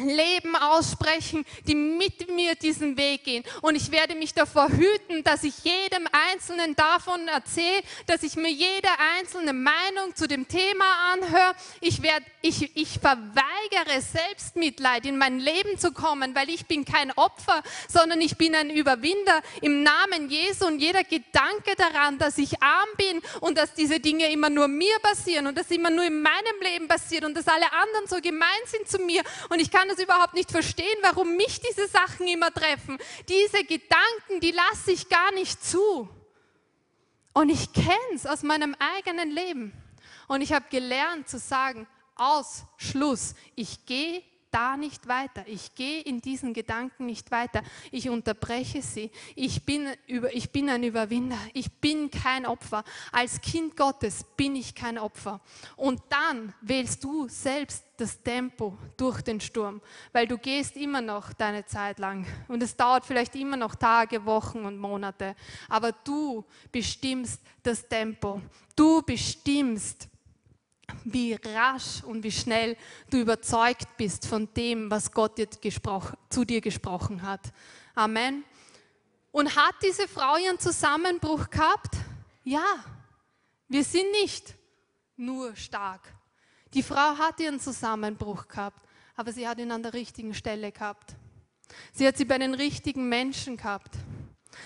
[0.00, 3.44] Leben aussprechen, die mit mir diesen Weg gehen.
[3.60, 8.50] Und ich werde mich davor hüten, dass ich jedem Einzelnen davon erzähle, dass ich mir
[8.50, 8.88] jede
[9.18, 11.54] einzelne Meinung zu dem Thema anhöre.
[11.80, 17.12] Ich, werde, ich, ich verweigere Selbstmitleid in mein Leben zu kommen, weil ich bin kein
[17.12, 20.66] Opfer, sondern ich bin ein Überwinder im Namen Jesu.
[20.66, 24.98] Und jeder Gedanke daran, dass ich arm bin und dass diese Dinge immer nur mir
[25.00, 28.48] passieren und dass immer nur in meinem Leben passiert und dass alle anderen so gemein
[28.66, 32.52] sind zu mir und ich kann es überhaupt nicht verstehen, warum mich diese Sachen immer
[32.52, 32.98] treffen.
[33.28, 36.08] Diese Gedanken, die lasse ich gar nicht zu.
[37.32, 39.72] Und ich kenne es aus meinem eigenen Leben.
[40.28, 45.44] Und ich habe gelernt zu sagen, aus, Schluss, ich gehe da nicht weiter.
[45.46, 47.62] Ich gehe in diesen Gedanken nicht weiter.
[47.90, 49.10] Ich unterbreche sie.
[49.34, 51.38] Ich bin, über, ich bin ein Überwinder.
[51.54, 52.84] Ich bin kein Opfer.
[53.10, 55.40] Als Kind Gottes bin ich kein Opfer.
[55.74, 59.80] Und dann wählst du selbst das Tempo durch den Sturm,
[60.12, 62.26] weil du gehst immer noch deine Zeit lang.
[62.48, 65.34] Und es dauert vielleicht immer noch Tage, Wochen und Monate.
[65.68, 68.42] Aber du bestimmst das Tempo.
[68.76, 70.08] Du bestimmst,
[71.04, 72.76] wie rasch und wie schnell
[73.10, 77.40] du überzeugt bist von dem, was Gott dir zu dir gesprochen hat.
[77.94, 78.44] Amen.
[79.30, 81.96] Und hat diese Frau ihren Zusammenbruch gehabt?
[82.44, 82.84] Ja,
[83.68, 84.54] wir sind nicht
[85.16, 86.12] nur stark.
[86.74, 91.14] Die Frau hat ihren Zusammenbruch gehabt, aber sie hat ihn an der richtigen Stelle gehabt.
[91.92, 93.94] Sie hat sie bei den richtigen Menschen gehabt.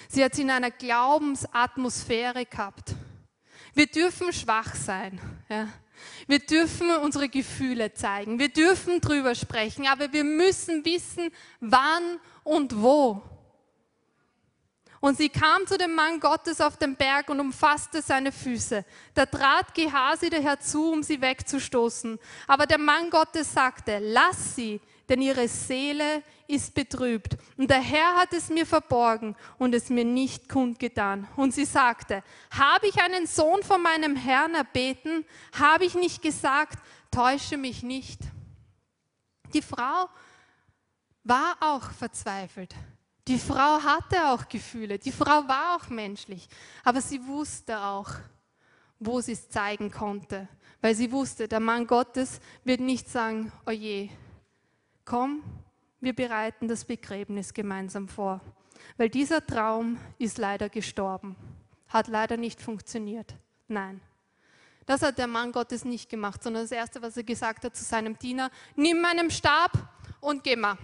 [0.08, 2.94] Sie hat sie in einer Glaubensatmosphäre gehabt.
[3.74, 5.20] Wir dürfen schwach sein.
[5.48, 5.68] Ja.
[6.26, 8.38] Wir dürfen unsere Gefühle zeigen.
[8.38, 11.30] Wir dürfen drüber sprechen, aber wir müssen wissen,
[11.60, 13.22] wann und wo.
[15.00, 18.84] Und sie kam zu dem Mann Gottes auf dem Berg und umfasste seine Füße.
[19.14, 22.18] Da trat Gehasi herzu, um sie wegzustoßen.
[22.46, 27.36] Aber der Mann Gottes sagte, lass sie, denn ihre Seele ist betrübt.
[27.56, 31.28] Und der Herr hat es mir verborgen und es mir nicht kundgetan.
[31.36, 35.24] Und sie sagte, habe ich einen Sohn von meinem Herrn erbeten?
[35.58, 36.78] Habe ich nicht gesagt,
[37.10, 38.20] täusche mich nicht?
[39.54, 40.08] Die Frau
[41.24, 42.74] war auch verzweifelt.
[43.28, 44.98] Die Frau hatte auch Gefühle.
[44.98, 46.48] Die Frau war auch menschlich.
[46.84, 48.10] Aber sie wusste auch,
[49.00, 50.48] wo sie es zeigen konnte.
[50.80, 54.25] Weil sie wusste, der Mann Gottes wird nicht sagen, oje, oh
[55.06, 55.42] komm,
[56.00, 58.42] wir bereiten das Begräbnis gemeinsam vor.
[58.98, 61.34] Weil dieser Traum ist leider gestorben,
[61.88, 63.34] hat leider nicht funktioniert.
[63.68, 64.02] Nein.
[64.84, 67.82] Das hat der Mann Gottes nicht gemacht, sondern das Erste, was er gesagt hat zu
[67.82, 69.72] seinem Diener, nimm meinen Stab
[70.20, 70.76] und geh mal.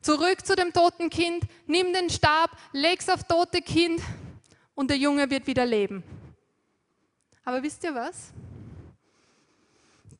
[0.00, 4.00] Zurück zu dem toten Kind, nimm den Stab, leg's auf tote Kind
[4.74, 6.02] und der Junge wird wieder leben.
[7.44, 8.32] Aber wisst ihr was?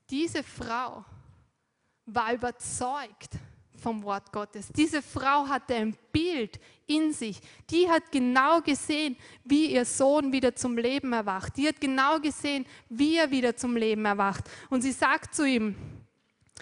[0.08, 1.04] Diese Frau
[2.06, 3.34] war überzeugt
[3.76, 4.68] vom Wort Gottes.
[4.74, 7.40] Diese Frau hatte ein Bild in sich.
[7.70, 11.56] Die hat genau gesehen, wie ihr Sohn wieder zum Leben erwacht.
[11.56, 14.44] Die hat genau gesehen, wie er wieder zum Leben erwacht.
[14.70, 15.76] Und sie sagt zu ihm,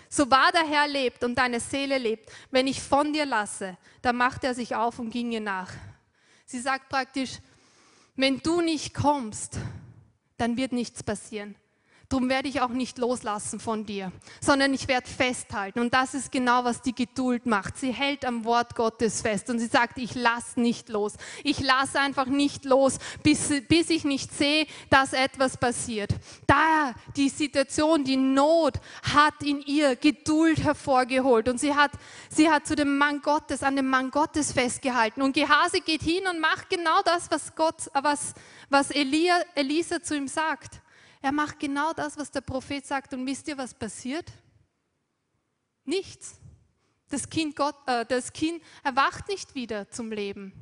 [0.08, 4.16] so wahr der Herr lebt und deine Seele lebt, wenn ich von dir lasse, dann
[4.16, 5.72] machte er sich auf und ging ihr nach.
[6.46, 7.38] Sie sagt praktisch,
[8.16, 9.58] wenn du nicht kommst,
[10.36, 11.56] dann wird nichts passieren.
[12.14, 15.80] Darum werde ich auch nicht loslassen von dir, sondern ich werde festhalten.
[15.80, 17.76] Und das ist genau, was die Geduld macht.
[17.76, 21.14] Sie hält am Wort Gottes fest und sie sagt, ich lasse nicht los.
[21.42, 26.12] Ich lasse einfach nicht los, bis, bis ich nicht sehe, dass etwas passiert.
[26.46, 28.74] Da die Situation, die Not
[29.12, 31.90] hat in ihr Geduld hervorgeholt und sie hat,
[32.28, 35.20] sie hat zu dem Mann Gottes, an dem Mann Gottes festgehalten.
[35.20, 38.34] Und Gehase geht hin und macht genau das, was Gott, was,
[38.70, 40.83] was Elia, Elisa zu ihm sagt.
[41.24, 43.14] Er macht genau das, was der Prophet sagt.
[43.14, 44.30] Und wisst ihr, was passiert?
[45.86, 46.38] Nichts.
[47.08, 50.52] Das Kind, Gott, äh, das kind erwacht nicht wieder zum Leben.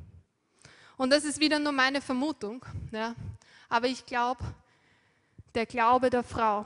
[0.95, 2.65] Und das ist wieder nur meine Vermutung.
[2.93, 3.13] Ja.
[3.67, 4.41] Aber ich glaube,
[5.53, 6.65] der Glaube der Frau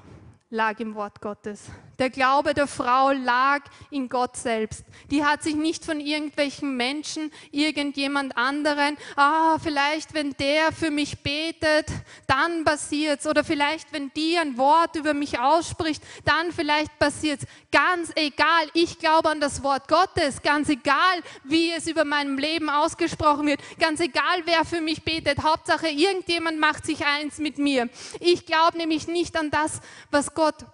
[0.50, 1.64] lag im Wort Gottes.
[2.00, 4.86] Der Glaube der Frau lag in Gott selbst.
[5.10, 11.24] Die hat sich nicht von irgendwelchen Menschen, irgendjemand anderen, ah, vielleicht wenn der für mich
[11.24, 11.88] betet,
[12.28, 13.28] dann passiert's.
[13.28, 17.46] Oder vielleicht wenn die ein Wort über mich ausspricht, dann vielleicht passiert's.
[17.72, 20.42] Ganz egal, ich glaube an das Wort Gottes.
[20.44, 23.60] Ganz egal, wie es über meinem Leben ausgesprochen wird.
[23.80, 25.44] Ganz egal, wer für mich betet.
[25.44, 27.90] Hauptsache, irgendjemand macht sich eins mit mir.
[28.20, 29.82] Ich glaube nämlich nicht an das,
[30.12, 30.68] was Gott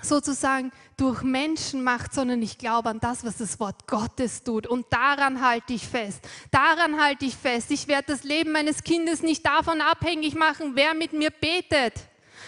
[0.00, 4.66] sozusagen durch Menschen macht, sondern ich glaube an das, was das Wort Gottes tut.
[4.66, 6.26] Und daran halte ich fest.
[6.50, 7.70] Daran halte ich fest.
[7.70, 11.92] Ich werde das Leben meines Kindes nicht davon abhängig machen, wer mit mir betet,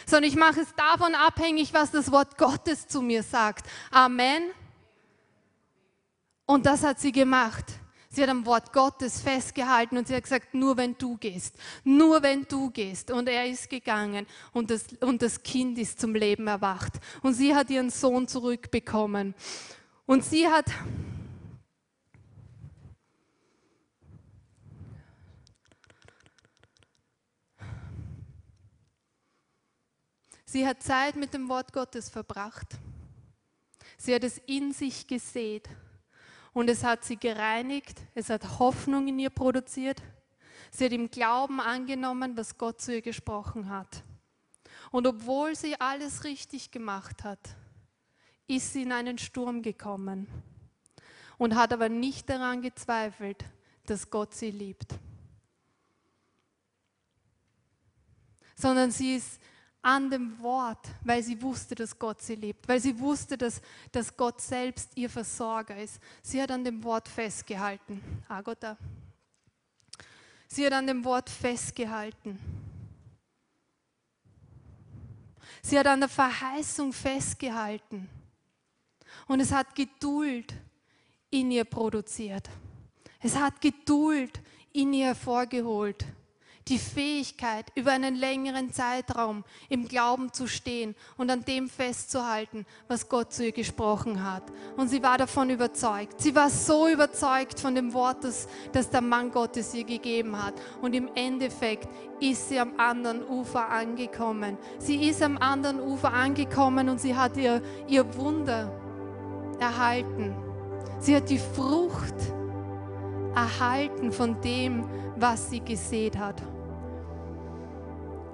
[0.07, 3.67] sondern ich mache es davon abhängig, was das Wort Gottes zu mir sagt.
[3.91, 4.45] Amen.
[6.47, 7.67] Und das hat sie gemacht.
[8.11, 12.23] Sie hat am Wort Gottes festgehalten und sie hat gesagt, nur wenn du gehst, nur
[12.23, 13.11] wenn du gehst.
[13.11, 16.95] Und er ist gegangen und das, und das Kind ist zum Leben erwacht.
[17.23, 19.35] Und sie hat ihren Sohn zurückbekommen.
[20.07, 20.67] Und sie hat...
[30.47, 32.79] Sie hat Zeit mit dem Wort Gottes verbracht.
[33.99, 35.69] Sie hat es in sich gesät
[36.59, 40.03] und es hat sie gereinigt, es hat Hoffnung in ihr produziert.
[40.73, 44.03] Sie hat im Glauben angenommen, was Gott zu ihr gesprochen hat.
[44.91, 47.39] Und obwohl sie alles richtig gemacht hat,
[48.49, 50.27] ist sie in einen Sturm gekommen
[51.37, 53.45] und hat aber nicht daran gezweifelt,
[53.87, 54.99] dass Gott sie liebt.
[58.57, 59.41] Sondern sie ist
[59.89, 64.15] an dem Wort, weil sie wusste, dass Gott sie liebt, weil sie wusste, dass, dass
[64.15, 65.99] Gott selbst ihr Versorger ist.
[66.21, 68.03] Sie hat an dem Wort festgehalten.
[68.29, 68.77] Agota.
[70.47, 72.39] Sie hat an dem Wort festgehalten.
[75.63, 78.11] Sie hat an der Verheißung festgehalten.
[79.27, 80.55] Und es hat Geduld
[81.31, 82.51] in ihr produziert.
[83.21, 84.39] Es hat Geduld
[84.75, 86.05] in ihr hervorgeholt.
[86.69, 93.09] Die Fähigkeit, über einen längeren Zeitraum im Glauben zu stehen und an dem festzuhalten, was
[93.09, 94.43] Gott zu ihr gesprochen hat.
[94.77, 96.21] Und sie war davon überzeugt.
[96.21, 100.55] Sie war so überzeugt von dem Wort, das, das der Mann Gottes ihr gegeben hat.
[100.83, 101.89] Und im Endeffekt
[102.21, 104.59] ist sie am anderen Ufer angekommen.
[104.79, 108.73] Sie ist am anderen Ufer angekommen und sie hat ihr, ihr Wunder
[109.61, 110.35] erhalten.
[111.01, 112.15] Sie hat die Frucht
[113.35, 116.43] erhalten von dem, was sie gesät hat.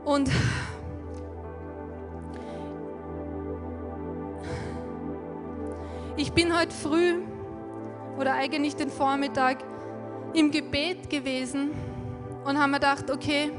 [0.05, 0.31] Und
[6.17, 7.23] ich bin heute früh
[8.19, 9.59] oder eigentlich den Vormittag
[10.35, 11.71] im Gebet gewesen
[12.45, 13.51] und habe mir gedacht, okay,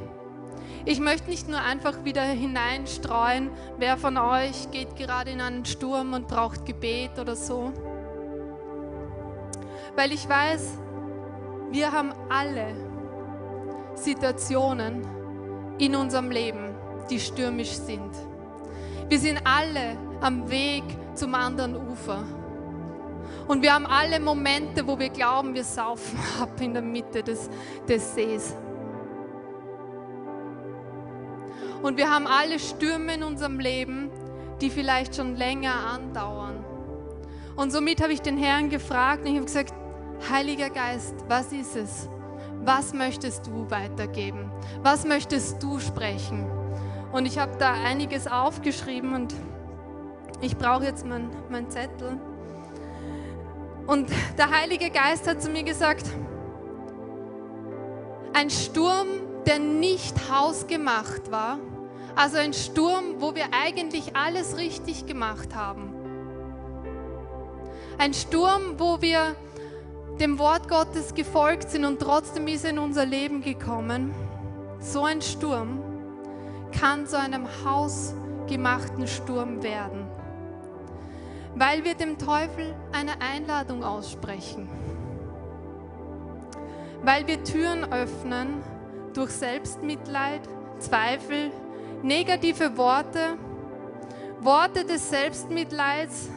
[0.86, 6.14] ich möchte nicht nur einfach wieder hineinstreuen, wer von euch geht gerade in einen Sturm
[6.14, 7.74] und braucht Gebet oder so.
[9.96, 10.78] Weil ich weiß,
[11.72, 12.76] wir haben alle
[13.96, 15.14] Situationen
[15.78, 16.76] in unserem Leben,
[17.09, 18.11] die stürmisch sind.
[19.09, 22.23] Wir sind alle am Weg zum anderen Ufer.
[23.47, 27.49] Und wir haben alle Momente, wo wir glauben, wir saufen ab in der Mitte des,
[27.88, 28.55] des Sees.
[31.82, 34.09] Und wir haben alle Stürme in unserem Leben,
[34.61, 36.65] die vielleicht schon länger andauern.
[37.55, 39.73] Und somit habe ich den Herrn gefragt und ich habe gesagt,
[40.30, 42.09] Heiliger Geist, was ist es?
[42.66, 44.51] Was möchtest du weitergeben?
[44.82, 46.49] Was möchtest du sprechen?
[47.11, 49.36] Und ich habe da einiges aufgeschrieben und
[50.41, 52.20] ich brauche jetzt meinen mein Zettel.
[53.86, 54.09] Und
[54.39, 56.07] der Heilige Geist hat zu mir gesagt,
[58.34, 59.07] ein Sturm,
[59.45, 61.59] der nicht hausgemacht war,
[62.16, 65.93] also ein Sturm, wo wir eigentlich alles richtig gemacht haben.
[67.99, 69.36] Ein Sturm, wo wir
[70.20, 74.13] dem Wort Gottes gefolgt sind und trotzdem ist in unser Leben gekommen,
[74.80, 75.82] so ein Sturm
[76.72, 80.07] kann zu einem hausgemachten Sturm werden,
[81.55, 84.70] weil wir dem Teufel eine Einladung aussprechen,
[87.03, 88.61] weil wir Türen öffnen
[89.13, 90.41] durch Selbstmitleid,
[90.80, 91.51] Zweifel,
[92.03, 93.38] negative Worte,
[94.41, 96.30] Worte des Selbstmitleids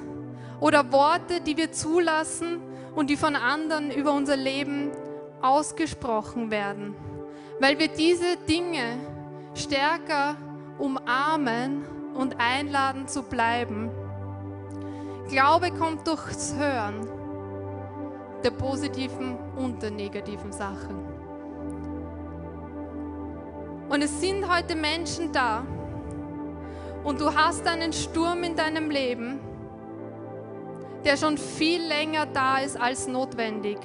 [0.61, 4.91] oder Worte, die wir zulassen, und die von anderen über unser Leben
[5.41, 6.95] ausgesprochen werden,
[7.61, 8.99] weil wir diese Dinge
[9.55, 10.37] stärker
[10.79, 11.85] umarmen
[12.15, 13.91] und einladen zu bleiben.
[15.29, 17.07] Glaube kommt durchs Hören
[18.45, 21.05] der positiven und der negativen Sachen.
[23.89, 25.67] Und es sind heute Menschen da
[27.05, 29.41] und du hast einen Sturm in deinem Leben
[31.05, 33.79] der schon viel länger da ist als notwendig.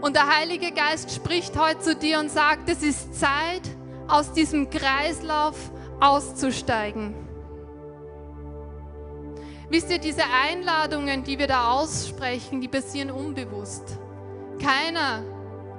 [0.00, 3.62] Und der Heilige Geist spricht heute zu dir und sagt, es ist Zeit,
[4.08, 5.56] aus diesem Kreislauf
[6.00, 7.14] auszusteigen.
[9.68, 13.98] Wisst ihr, diese Einladungen, die wir da aussprechen, die passieren unbewusst.
[14.62, 15.24] Keiner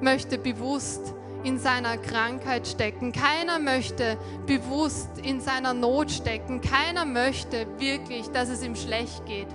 [0.01, 3.13] möchte bewusst in seiner Krankheit stecken.
[3.13, 6.59] Keiner möchte bewusst in seiner Not stecken.
[6.59, 9.47] Keiner möchte wirklich, dass es ihm schlecht geht.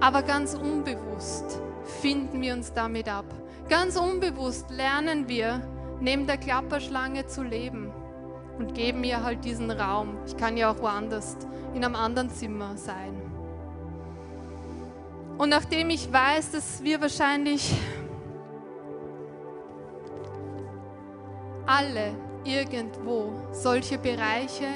[0.00, 1.60] Aber ganz unbewusst
[2.00, 3.26] finden wir uns damit ab.
[3.68, 5.62] Ganz unbewusst lernen wir,
[6.00, 7.92] neben der Klapperschlange zu leben
[8.58, 10.16] und geben ihr halt diesen Raum.
[10.26, 11.36] Ich kann ja auch woanders,
[11.74, 13.20] in einem anderen Zimmer sein.
[15.38, 17.72] Und nachdem ich weiß, dass wir wahrscheinlich
[21.66, 24.66] alle irgendwo solche Bereiche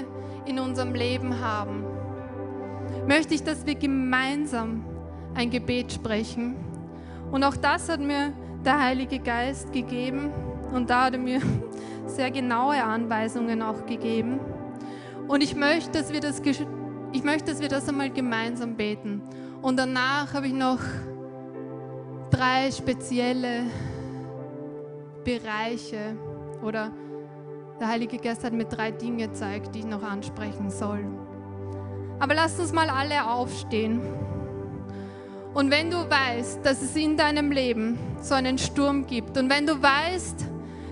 [0.46, 1.84] in unserem Leben haben,
[3.06, 4.84] möchte ich, dass wir gemeinsam
[5.34, 6.54] ein Gebet sprechen.
[7.30, 8.32] Und auch das hat mir
[8.64, 10.30] der Heilige Geist gegeben
[10.72, 11.40] und da hat er mir
[12.06, 14.40] sehr genaue Anweisungen auch gegeben.
[15.28, 16.40] Und ich möchte, dass wir das,
[17.12, 19.22] ich möchte, dass wir das einmal gemeinsam beten.
[19.62, 20.80] Und danach habe ich noch
[22.30, 23.64] drei spezielle
[25.24, 26.16] Bereiche
[26.62, 26.90] oder
[27.80, 31.04] der Heilige Geist hat mir drei Dinge gezeigt, die ich noch ansprechen soll.
[32.20, 34.00] Aber lasst uns mal alle aufstehen.
[35.54, 39.66] Und wenn du weißt, dass es in deinem Leben so einen Sturm gibt und wenn
[39.66, 40.46] du weißt,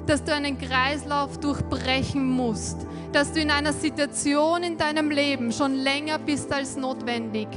[0.06, 5.74] dass du einen Kreislauf durchbrechen musst, dass du in einer Situation in deinem Leben schon
[5.74, 7.48] länger bist als notwendig,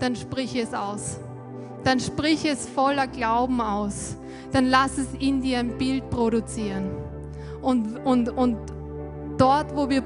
[0.00, 1.18] dann sprich es aus.
[1.84, 4.16] Dann sprich es voller Glauben aus.
[4.52, 6.90] Dann lass es in dir ein Bild produzieren.
[7.62, 8.58] Und, und, und
[9.38, 10.02] Dort wo, wir,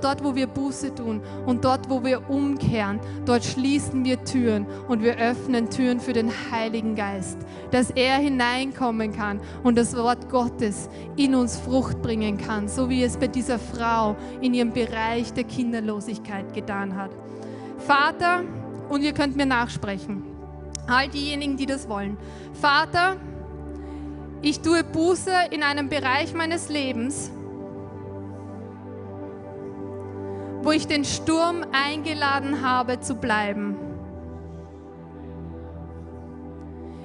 [0.00, 5.02] dort, wo wir Buße tun und dort, wo wir umkehren, dort schließen wir Türen und
[5.02, 7.36] wir öffnen Türen für den Heiligen Geist,
[7.70, 13.02] dass er hineinkommen kann und das Wort Gottes in uns Frucht bringen kann, so wie
[13.02, 17.10] es bei dieser Frau in ihrem Bereich der Kinderlosigkeit getan hat.
[17.76, 18.40] Vater,
[18.88, 20.22] und ihr könnt mir nachsprechen,
[20.86, 22.16] all diejenigen, die das wollen.
[22.54, 23.16] Vater,
[24.40, 27.30] ich tue Buße in einem Bereich meines Lebens,
[30.62, 33.76] wo ich den Sturm eingeladen habe zu bleiben.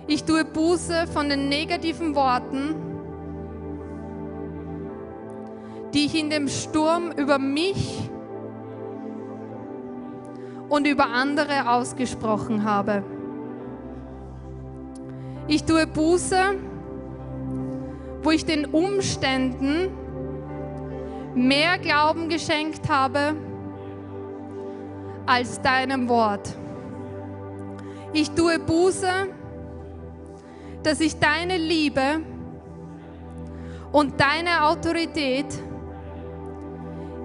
[0.06, 2.76] Ich tue Buße von den negativen Worten,
[5.94, 8.10] die ich in dem Sturm über mich
[10.70, 13.04] und über andere ausgesprochen habe.
[15.48, 16.38] Ich tue Buße,
[18.22, 19.90] wo ich den Umständen
[21.34, 23.36] mehr Glauben geschenkt habe
[25.28, 26.56] als deinem Wort.
[28.14, 29.28] Ich tue Buße,
[30.82, 32.22] dass ich deine Liebe
[33.92, 35.46] und deine Autorität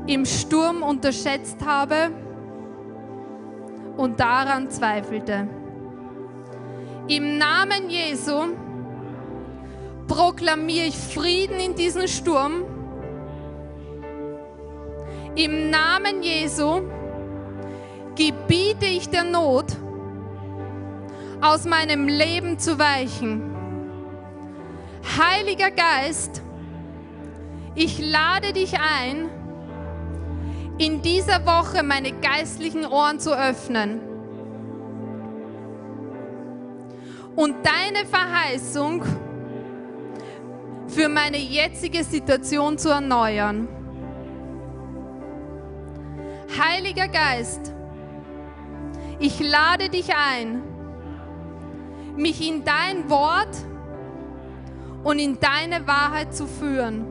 [0.07, 2.11] im Sturm unterschätzt habe
[3.97, 5.47] und daran zweifelte.
[7.07, 8.33] Im Namen Jesu
[10.09, 12.65] proklamiere ich Frieden in diesen Sturm.
[15.37, 16.83] Im Namen Jesu
[18.17, 19.77] gebiete ich der Not,
[21.41, 23.51] aus meinem Leben zu weichen.
[25.19, 26.43] Heiliger Geist,
[27.75, 29.29] ich lade dich ein,
[30.79, 34.01] in dieser Woche meine geistlichen Ohren zu öffnen
[37.35, 39.03] und deine Verheißung
[40.87, 43.69] für meine jetzige Situation zu erneuern.
[46.59, 47.73] Heiliger Geist,
[49.23, 50.63] ich lade dich ein,
[52.17, 53.57] mich in dein Wort
[55.05, 57.07] und in deine Wahrheit zu führen.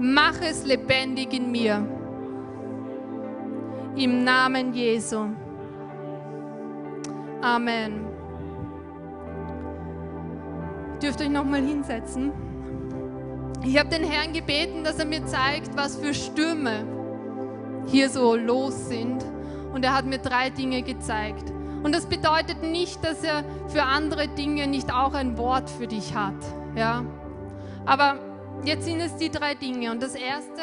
[0.00, 1.86] Mach es lebendig in mir.
[3.94, 5.28] Im Namen Jesu.
[7.40, 8.04] Amen.
[11.00, 12.32] Dürft euch noch mal hinsetzen.
[13.64, 16.84] Ich habe den Herrn gebeten, dass er mir zeigt, was für Stürme
[17.86, 19.24] hier so los sind
[19.72, 21.52] und er hat mir drei Dinge gezeigt.
[21.82, 26.14] Und das bedeutet nicht, dass er für andere Dinge nicht auch ein Wort für dich
[26.14, 26.34] hat.
[26.74, 27.04] Ja?
[27.86, 28.16] Aber
[28.64, 29.92] jetzt sind es die drei Dinge.
[29.92, 30.60] Und das erste,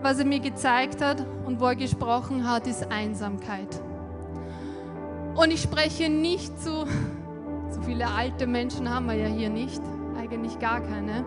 [0.00, 3.80] was er mir gezeigt hat und wo er gesprochen hat, ist Einsamkeit.
[5.34, 6.70] Und ich spreche nicht zu,
[7.70, 9.82] so viele alte Menschen haben wir ja hier nicht,
[10.16, 11.24] eigentlich gar keine,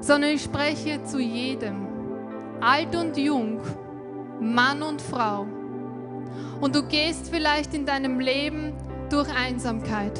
[0.00, 1.86] sondern ich spreche zu jedem,
[2.60, 3.60] alt und jung,
[4.40, 5.46] Mann und Frau
[6.60, 8.72] und du gehst vielleicht in deinem Leben
[9.10, 10.18] durch Einsamkeit.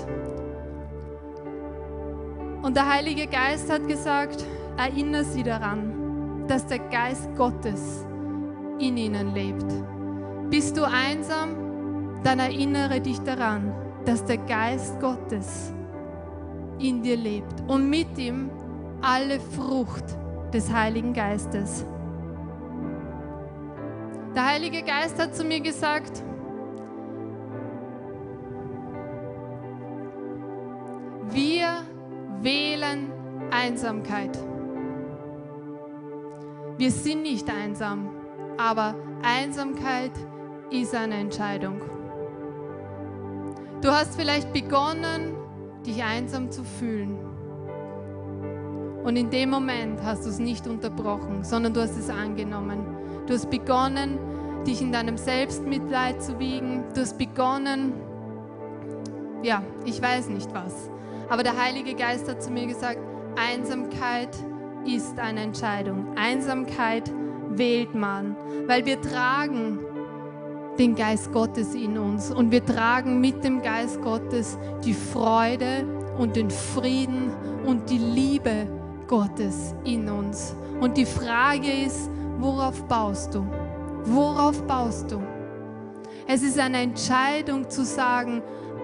[2.63, 4.45] Und der Heilige Geist hat gesagt,
[4.77, 8.05] erinnere sie daran, dass der Geist Gottes
[8.79, 9.67] in ihnen lebt.
[10.51, 13.73] Bist du einsam, dann erinnere dich daran,
[14.05, 15.73] dass der Geist Gottes
[16.79, 18.51] in dir lebt und mit ihm
[19.03, 20.05] alle Frucht
[20.53, 21.85] des Heiligen Geistes.
[24.35, 26.23] Der Heilige Geist hat zu mir gesagt,
[31.31, 31.83] wir
[32.43, 33.11] wählen
[33.51, 34.39] Einsamkeit.
[36.77, 38.11] Wir sind nicht einsam,
[38.57, 40.13] aber Einsamkeit
[40.71, 41.81] ist eine Entscheidung.
[43.81, 45.35] Du hast vielleicht begonnen,
[45.87, 47.19] dich einsam zu fühlen.
[49.05, 52.98] Und in dem Moment hast du es nicht unterbrochen, sondern du hast es angenommen.
[53.29, 54.19] Du hast begonnen,
[54.67, 56.85] dich in deinem Selbstmitleid zu wiegen.
[56.95, 57.93] Du hast begonnen,
[59.43, 60.91] ja, ich weiß nicht was.
[61.29, 62.99] Aber der Heilige Geist hat zu mir gesagt,
[63.37, 64.35] Einsamkeit
[64.87, 66.17] ist eine Entscheidung.
[66.17, 67.13] Einsamkeit
[67.51, 68.35] wählt man,
[68.67, 69.79] weil wir tragen
[70.79, 75.85] den Geist Gottes in uns und wir tragen mit dem Geist Gottes die Freude
[76.17, 77.31] und den Frieden
[77.67, 78.67] und die Liebe
[79.07, 80.57] Gottes in uns.
[80.81, 82.09] Und die Frage ist,
[82.41, 83.45] Worauf baust du?
[84.05, 85.21] Worauf baust du?
[86.29, 88.43] Es ist eine Entscheidung zu sagen,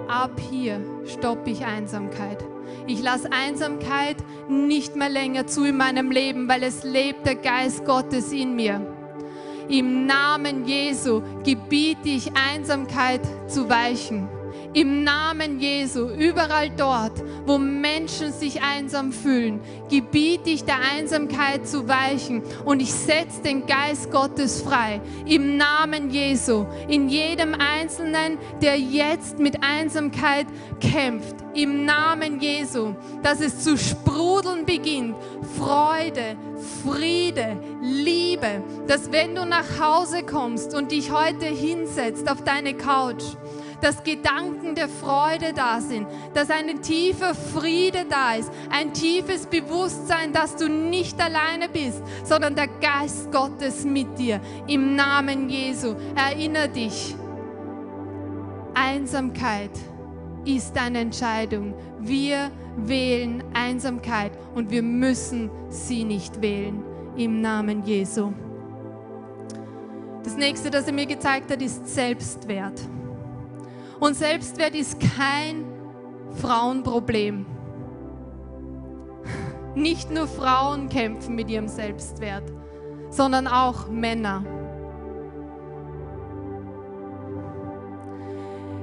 [0.09, 2.45] ab hier stoppe ich Einsamkeit.
[2.89, 4.17] Ich lasse Einsamkeit
[4.49, 8.81] nicht mehr länger zu in meinem Leben, weil es lebt der Geist Gottes in mir.
[9.69, 14.29] Im Namen Jesu gebiete ich Einsamkeit zu weichen.
[14.75, 21.87] Im Namen Jesu, überall dort, wo Menschen sich einsam fühlen, gebiete ich der Einsamkeit zu
[21.87, 25.01] weichen und ich setze den Geist Gottes frei.
[25.27, 30.47] Im Namen Jesu, in jedem Einzelnen, der jetzt mit Einsamkeit
[30.81, 31.37] kämpft.
[31.55, 35.15] Im Namen Jesu, dass es zu sprudeln beginnt.
[35.57, 36.37] Freude,
[36.83, 43.23] Friede, Liebe, dass wenn du nach Hause kommst und dich heute hinsetzt auf deine Couch,
[43.85, 50.33] dass Gedanken der Freude da sind, dass ein tiefer Friede da ist, ein tiefes Bewusstsein,
[50.33, 54.41] dass du nicht alleine bist, sondern der Geist Gottes mit dir.
[54.67, 57.15] Im Namen Jesu, erinnere dich.
[58.73, 59.71] Einsamkeit
[60.47, 61.75] ist eine Entscheidung.
[62.01, 66.83] Wir wählen Einsamkeit und wir müssen sie nicht wählen.
[67.19, 68.33] Im Namen Jesu.
[70.23, 72.81] Das nächste, das er mir gezeigt hat, ist Selbstwert.
[74.05, 75.65] Und Selbstwert ist kein
[76.33, 77.47] Frauenproblem.
[79.75, 82.43] Nicht nur Frauen kämpfen mit ihrem Selbstwert,
[83.09, 84.45] sondern auch Männer.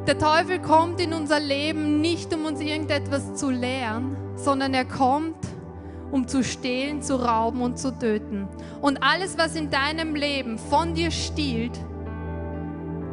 [0.07, 5.38] Der Teufel kommt in unser Leben nicht, um uns irgendetwas zu lehren, sondern er kommt,
[6.10, 8.48] um zu stehlen, zu rauben und zu töten.
[8.81, 11.80] Und alles, was in deinem Leben von dir stiehlt,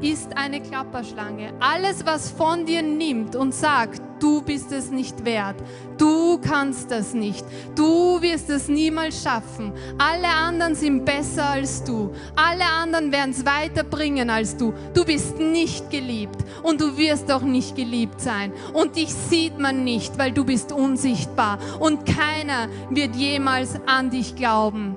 [0.00, 1.52] ist eine Klapperschlange.
[1.60, 5.56] Alles, was von dir nimmt und sagt, du bist es nicht wert,
[5.96, 7.44] du kannst das nicht,
[7.74, 13.44] du wirst es niemals schaffen, alle anderen sind besser als du, alle anderen werden es
[13.46, 18.96] weiterbringen als du, du bist nicht geliebt und du wirst auch nicht geliebt sein und
[18.96, 24.96] dich sieht man nicht, weil du bist unsichtbar und keiner wird jemals an dich glauben.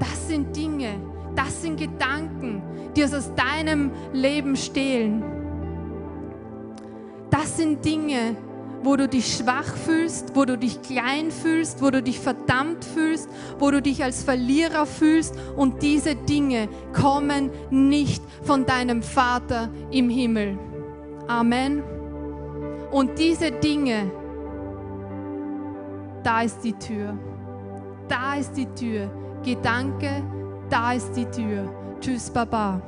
[0.00, 0.94] Das sind Dinge,
[1.34, 2.62] das sind Gedanken,
[2.96, 5.22] die es aus deinem Leben stehlen.
[7.30, 8.36] Das sind Dinge,
[8.82, 13.28] wo du dich schwach fühlst, wo du dich klein fühlst, wo du dich verdammt fühlst,
[13.58, 15.34] wo du dich als Verlierer fühlst.
[15.56, 20.58] Und diese Dinge kommen nicht von deinem Vater im Himmel.
[21.26, 21.82] Amen.
[22.90, 24.10] Und diese Dinge,
[26.22, 27.18] da ist die Tür.
[28.08, 29.10] Da ist die Tür.
[29.44, 30.22] Gedanke,
[30.70, 31.68] da ist die Tür.
[32.00, 32.80] Tschüss, Baba.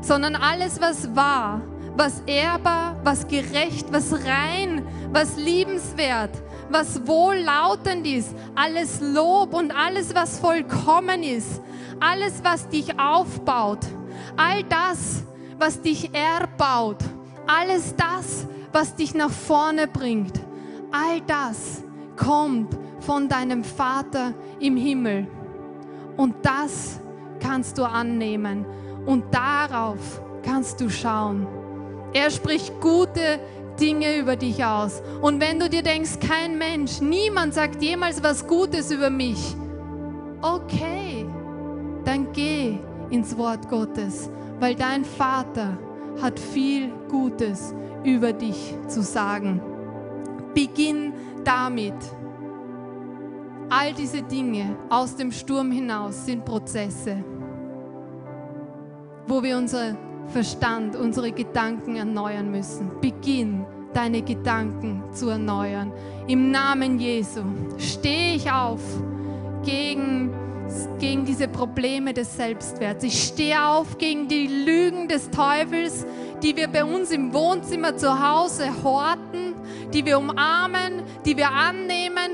[0.00, 1.60] Sondern alles, was wahr,
[1.96, 6.30] was ehrbar, was gerecht, was rein, was liebenswert,
[6.70, 11.60] was wohllautend ist, alles Lob und alles, was vollkommen ist,
[12.00, 13.80] alles, was dich aufbaut,
[14.36, 15.22] all das,
[15.58, 16.98] was dich erbaut,
[17.46, 20.40] alles das, was dich nach vorne bringt,
[20.90, 21.82] all das
[22.16, 25.26] kommt von deinem Vater im Himmel.
[26.16, 27.00] Und das
[27.42, 28.64] kannst du annehmen
[29.06, 31.46] und darauf kannst du schauen.
[32.12, 33.40] Er spricht gute
[33.80, 35.02] Dinge über dich aus.
[35.20, 39.56] Und wenn du dir denkst, kein Mensch, niemand sagt jemals was Gutes über mich,
[40.42, 41.26] okay,
[42.04, 42.78] dann geh
[43.10, 44.28] ins Wort Gottes,
[44.60, 45.78] weil dein Vater
[46.20, 47.74] hat viel Gutes
[48.04, 49.60] über dich zu sagen.
[50.54, 51.12] Beginn
[51.44, 51.94] damit.
[53.70, 57.24] All diese Dinge aus dem Sturm hinaus sind Prozesse,
[59.26, 59.96] wo wir unseren
[60.28, 62.90] Verstand, unsere Gedanken erneuern müssen.
[63.00, 65.92] Beginn deine Gedanken zu erneuern.
[66.26, 67.42] Im Namen Jesu
[67.78, 68.80] stehe ich auf
[69.64, 70.32] gegen,
[70.98, 73.04] gegen diese Probleme des Selbstwerts.
[73.04, 76.06] Ich stehe auf gegen die Lügen des Teufels,
[76.42, 79.54] die wir bei uns im Wohnzimmer zu Hause horten,
[79.92, 82.32] die wir umarmen, die wir annehmen,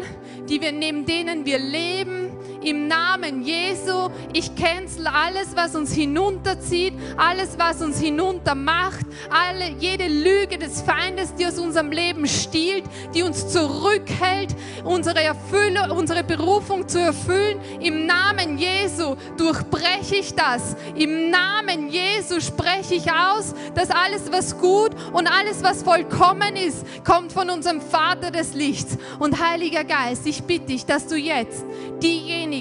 [0.48, 2.27] die wir neben denen wir leben.
[2.68, 10.06] Im Namen Jesu, ich cancel alles, was uns hinunterzieht, alles, was uns hinuntermacht, alle, jede
[10.06, 12.84] Lüge des Feindes, die aus unserem Leben stiehlt,
[13.14, 14.54] die uns zurückhält,
[14.84, 17.58] unsere, Erfüllung, unsere Berufung zu erfüllen.
[17.80, 20.76] Im Namen Jesu durchbreche ich das.
[20.94, 26.84] Im Namen Jesu spreche ich aus, dass alles, was gut und alles, was vollkommen ist,
[27.02, 28.98] kommt von unserem Vater des Lichts.
[29.18, 31.64] Und Heiliger Geist, ich bitte dich, dass du jetzt
[32.02, 32.57] diejenigen,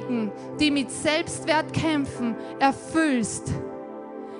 [0.59, 3.51] die mit Selbstwert kämpfen, erfüllst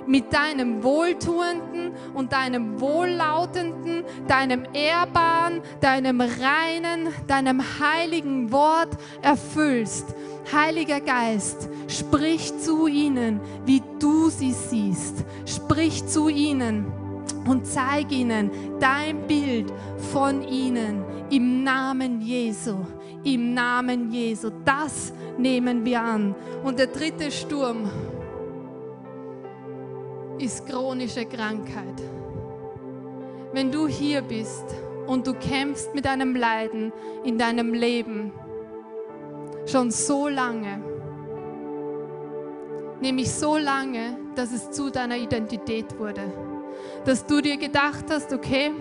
[0.08, 10.16] mit deinem wohltuenden und deinem wohllautenden, deinem ehrbaren, deinem reinen, deinem heiligen Wort erfüllst.
[10.52, 15.26] Heiliger Geist, sprich zu ihnen, wie du sie siehst.
[15.46, 16.86] Sprich zu ihnen
[17.46, 19.72] und zeig ihnen dein Bild
[20.14, 22.78] von ihnen im Namen Jesu.
[23.28, 24.50] Im Namen Jesu.
[24.64, 26.34] Das nehmen wir an.
[26.64, 27.92] Und der dritte Sturm
[30.40, 32.02] ist chronische Krankheit.
[33.54, 34.66] wenn du hier bist
[35.08, 36.94] und du kämpfst mit einem Leiden
[37.24, 38.32] in deinem Leben
[39.66, 40.80] schon so lange,
[43.02, 46.32] nämlich so lange, dass es zu deiner Identität wurde,
[47.06, 48.72] dass du dir gedacht hast, okay,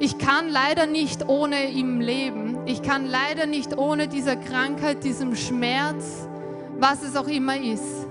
[0.00, 2.56] ich kann leider nicht ohne ihm leben.
[2.64, 6.26] Ich kann leider nicht ohne dieser Krankheit, diesem Schmerz,
[6.78, 8.06] was es auch immer ist.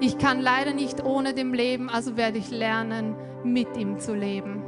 [0.00, 3.14] Ich kann leider nicht ohne dem leben, also werde ich lernen,
[3.44, 4.64] mit ihm zu leben.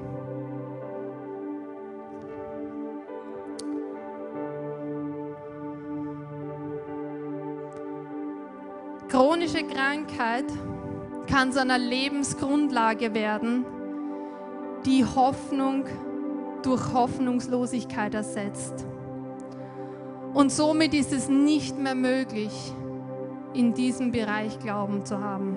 [9.09, 10.45] Chronische Krankheit
[11.27, 13.65] kann zu einer Lebensgrundlage werden,
[14.85, 15.87] die Hoffnung
[16.65, 18.87] durch Hoffnungslosigkeit ersetzt.
[20.33, 22.73] Und somit ist es nicht mehr möglich,
[23.53, 25.57] in diesem Bereich Glauben zu haben.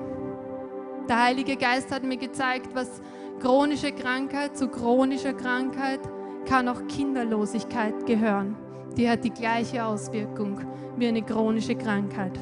[1.09, 3.01] Der Heilige Geist hat mir gezeigt, was
[3.39, 6.01] chronische Krankheit zu chronischer Krankheit
[6.45, 8.55] kann auch Kinderlosigkeit gehören.
[8.95, 10.61] Die hat die gleiche Auswirkung
[10.95, 12.37] wie eine chronische Krankheit.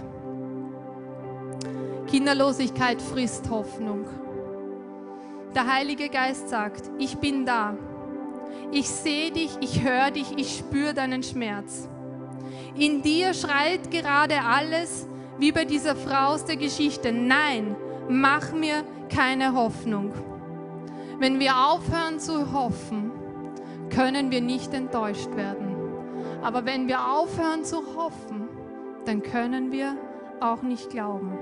[2.07, 4.05] Kinderlosigkeit frisst Hoffnung.
[5.53, 7.77] Der Heilige Geist sagt, ich bin da.
[8.71, 11.87] Ich sehe dich, ich höre dich, ich spüre deinen Schmerz.
[12.75, 15.07] In dir schreit gerade alles,
[15.37, 17.11] wie bei dieser Frau aus der Geschichte.
[17.11, 17.75] Nein,
[18.09, 20.13] mach mir keine Hoffnung.
[21.19, 23.11] Wenn wir aufhören zu hoffen,
[23.89, 25.75] können wir nicht enttäuscht werden.
[26.41, 28.49] Aber wenn wir aufhören zu hoffen,
[29.05, 29.95] dann können wir
[30.41, 31.37] auch nicht glauben.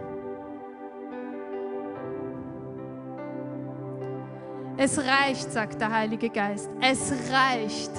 [4.76, 6.70] Es reicht, sagt der Heilige Geist.
[6.82, 7.91] Es reicht.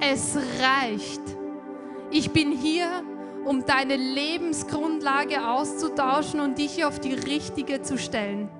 [0.00, 1.22] Es reicht.
[2.10, 2.86] Ich bin hier,
[3.46, 8.50] um deine Lebensgrundlage auszutauschen und dich auf die richtige zu stellen.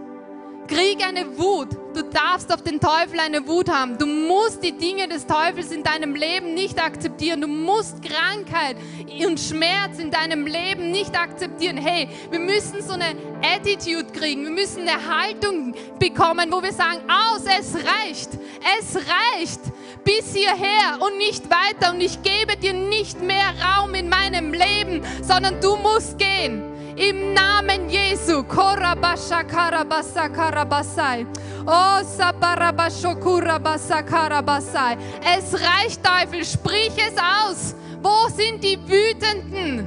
[0.66, 1.68] Krieg eine Wut.
[1.94, 3.97] Du darfst auf den Teufel eine Wut haben.
[3.97, 7.40] Du musst die Dinge des Teufels in deinem Leben nicht akzeptieren.
[7.40, 8.76] Du musst Krankheit
[9.26, 11.78] und Schmerz in deinem Leben nicht akzeptieren.
[11.78, 14.44] Hey, wir müssen so eine Attitude kriegen.
[14.44, 18.30] Wir müssen eine Haltung bekommen, wo wir sagen, aus, es reicht.
[18.78, 19.60] Es reicht
[20.05, 21.93] bis hierher und nicht weiter.
[21.93, 26.76] Und ich gebe dir nicht mehr Raum in meinem Leben, sondern du musst gehen.
[26.97, 28.43] Im Namen Jesu.
[28.43, 31.27] Korabasha karabasa karabasai.
[31.66, 34.97] Oh, sabarabashokura basakarabasai.
[35.36, 36.44] Es reicht, Teufel.
[36.44, 37.74] Sprich es aus.
[38.01, 39.86] Wo sind die Wütenden?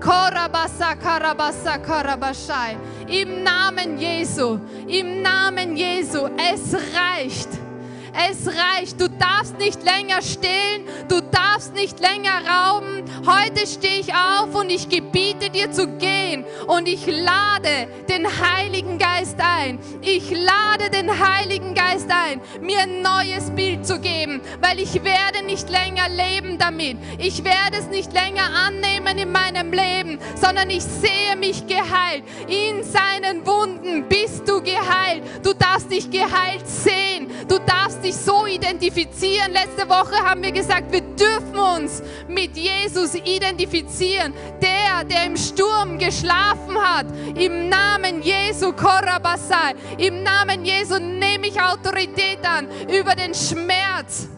[0.00, 2.76] Korabasa karabasa karabashai.
[3.08, 4.60] Im Namen Jesu.
[4.86, 6.28] Im Namen Jesu.
[6.36, 7.67] Es reicht.
[8.18, 9.00] Es reicht.
[9.00, 10.82] Du darfst nicht länger stehlen.
[11.08, 13.04] Du darfst nicht länger rauben.
[13.26, 16.44] Heute stehe ich auf und ich gebiete dir zu gehen.
[16.66, 19.78] Und ich lade den Heiligen Geist ein.
[20.02, 25.44] Ich lade den Heiligen Geist ein, mir ein neues Bild zu geben, weil ich werde
[25.44, 26.98] nicht länger leben damit.
[27.18, 32.24] Ich werde es nicht länger annehmen in meinem Leben, sondern ich sehe mich geheilt.
[32.48, 35.22] In seinen Wunden bist du geheilt.
[35.42, 37.28] Du darfst dich geheilt sehen.
[37.48, 39.52] Du darfst dich dich so identifizieren.
[39.52, 44.32] Letzte Woche haben wir gesagt, wir dürfen uns mit Jesus identifizieren.
[44.62, 47.06] Der, der im Sturm geschlafen hat.
[47.36, 49.74] Im Namen Jesu, Korabasai.
[49.98, 54.28] Im Namen Jesu nehme ich Autorität an über den Schmerz.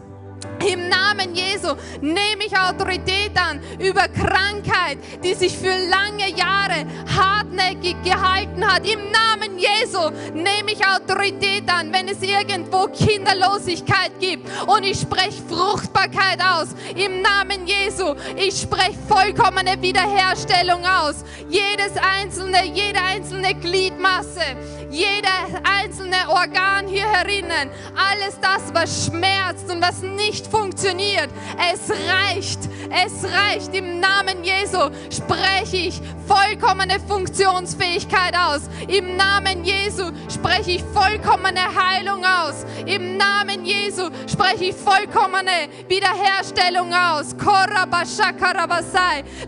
[0.67, 7.97] Im Namen Jesu nehme ich Autorität an über Krankheit, die sich für lange Jahre hartnäckig
[8.05, 8.87] gehalten hat.
[8.87, 14.49] Im Namen Jesu nehme ich Autorität an, wenn es irgendwo Kinderlosigkeit gibt.
[14.67, 16.69] Und ich spreche Fruchtbarkeit aus.
[16.95, 18.15] Im Namen Jesu.
[18.37, 21.25] Ich spreche vollkommene Wiederherstellung aus.
[21.49, 24.57] Jedes einzelne, jede einzelne Gliedmasse,
[24.91, 31.29] jeder einzelne Organ hier herinnen, alles das, was schmerzt und was nicht funktioniert.
[31.73, 32.59] Es reicht,
[32.91, 33.75] es reicht.
[33.75, 38.63] Im Namen Jesu spreche ich vollkommene Funktionsfähigkeit aus.
[38.89, 42.67] Im Namen Jesu spreche ich vollkommene Heilung aus.
[42.87, 47.35] Im Namen Jesu spreche ich vollkommene Wiederherstellung aus.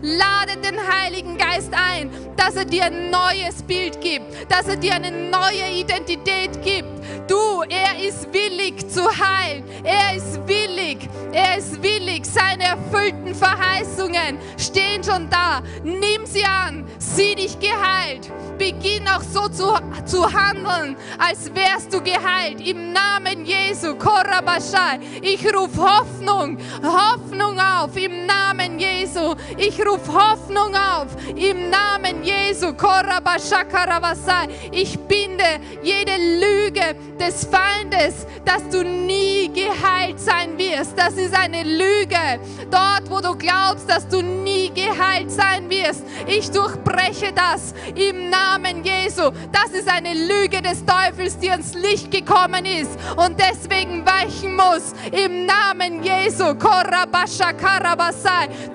[0.01, 4.93] Lade den Heiligen Geist ein, dass er dir ein neues Bild gibt, dass er dir
[4.95, 6.93] eine neue Identität gibt.
[7.27, 9.63] Du, er ist willig zu heilen.
[9.83, 11.09] Er ist willig.
[11.31, 12.25] Er ist willig.
[12.25, 15.61] Seine erfüllten Verheißungen stehen schon da.
[15.83, 16.85] Nimm sie an.
[16.99, 18.31] Sieh dich geheilt.
[18.57, 19.73] Beginn auch so zu,
[20.05, 22.61] zu handeln, als wärst du geheilt.
[22.65, 23.95] Im Namen Jesu.
[23.95, 24.99] Korabashai.
[25.21, 26.57] Ich rufe Hoffnung.
[26.83, 27.95] Hoffnung auf.
[27.95, 29.35] Im Namen Jesu.
[29.57, 31.07] Ich rufe Hoffnung auf.
[31.35, 32.73] Im Namen Jesu.
[32.73, 34.47] Korabashakarabasai.
[34.71, 40.97] Ich binde jede Lüge des Feindes, dass du nie geheilt sein wirst.
[40.97, 42.39] Das ist eine Lüge.
[42.69, 46.03] Dort, wo du glaubst, dass du nie geheilt sein wirst.
[46.27, 49.31] Ich durchbreche das im Namen Jesu.
[49.51, 54.93] Das ist eine Lüge des Teufels, die ans Licht gekommen ist und deswegen weichen muss.
[55.11, 56.55] Im Namen Jesu.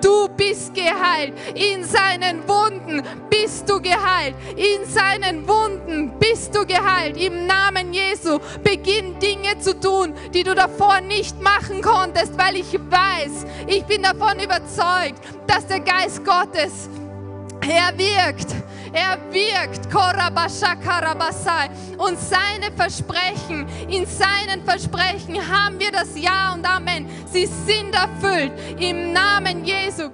[0.01, 1.33] Du bist geheilt.
[1.53, 4.35] In seinen Wunden bist du geheilt.
[4.55, 7.17] In seinen Wunden bist du geheilt.
[7.17, 8.39] Im Namen Jesu.
[8.63, 14.03] Beginn Dinge zu tun, die du davor nicht machen konntest, weil ich weiß, ich bin
[14.03, 16.89] davon überzeugt, dass der Geist Gottes,
[17.61, 18.55] er wirkt.
[18.91, 19.87] Er wirkt,
[21.97, 27.07] und seine Versprechen, in seinen Versprechen haben wir das Ja und Amen.
[27.31, 30.09] Sie sind erfüllt im Namen Jesu.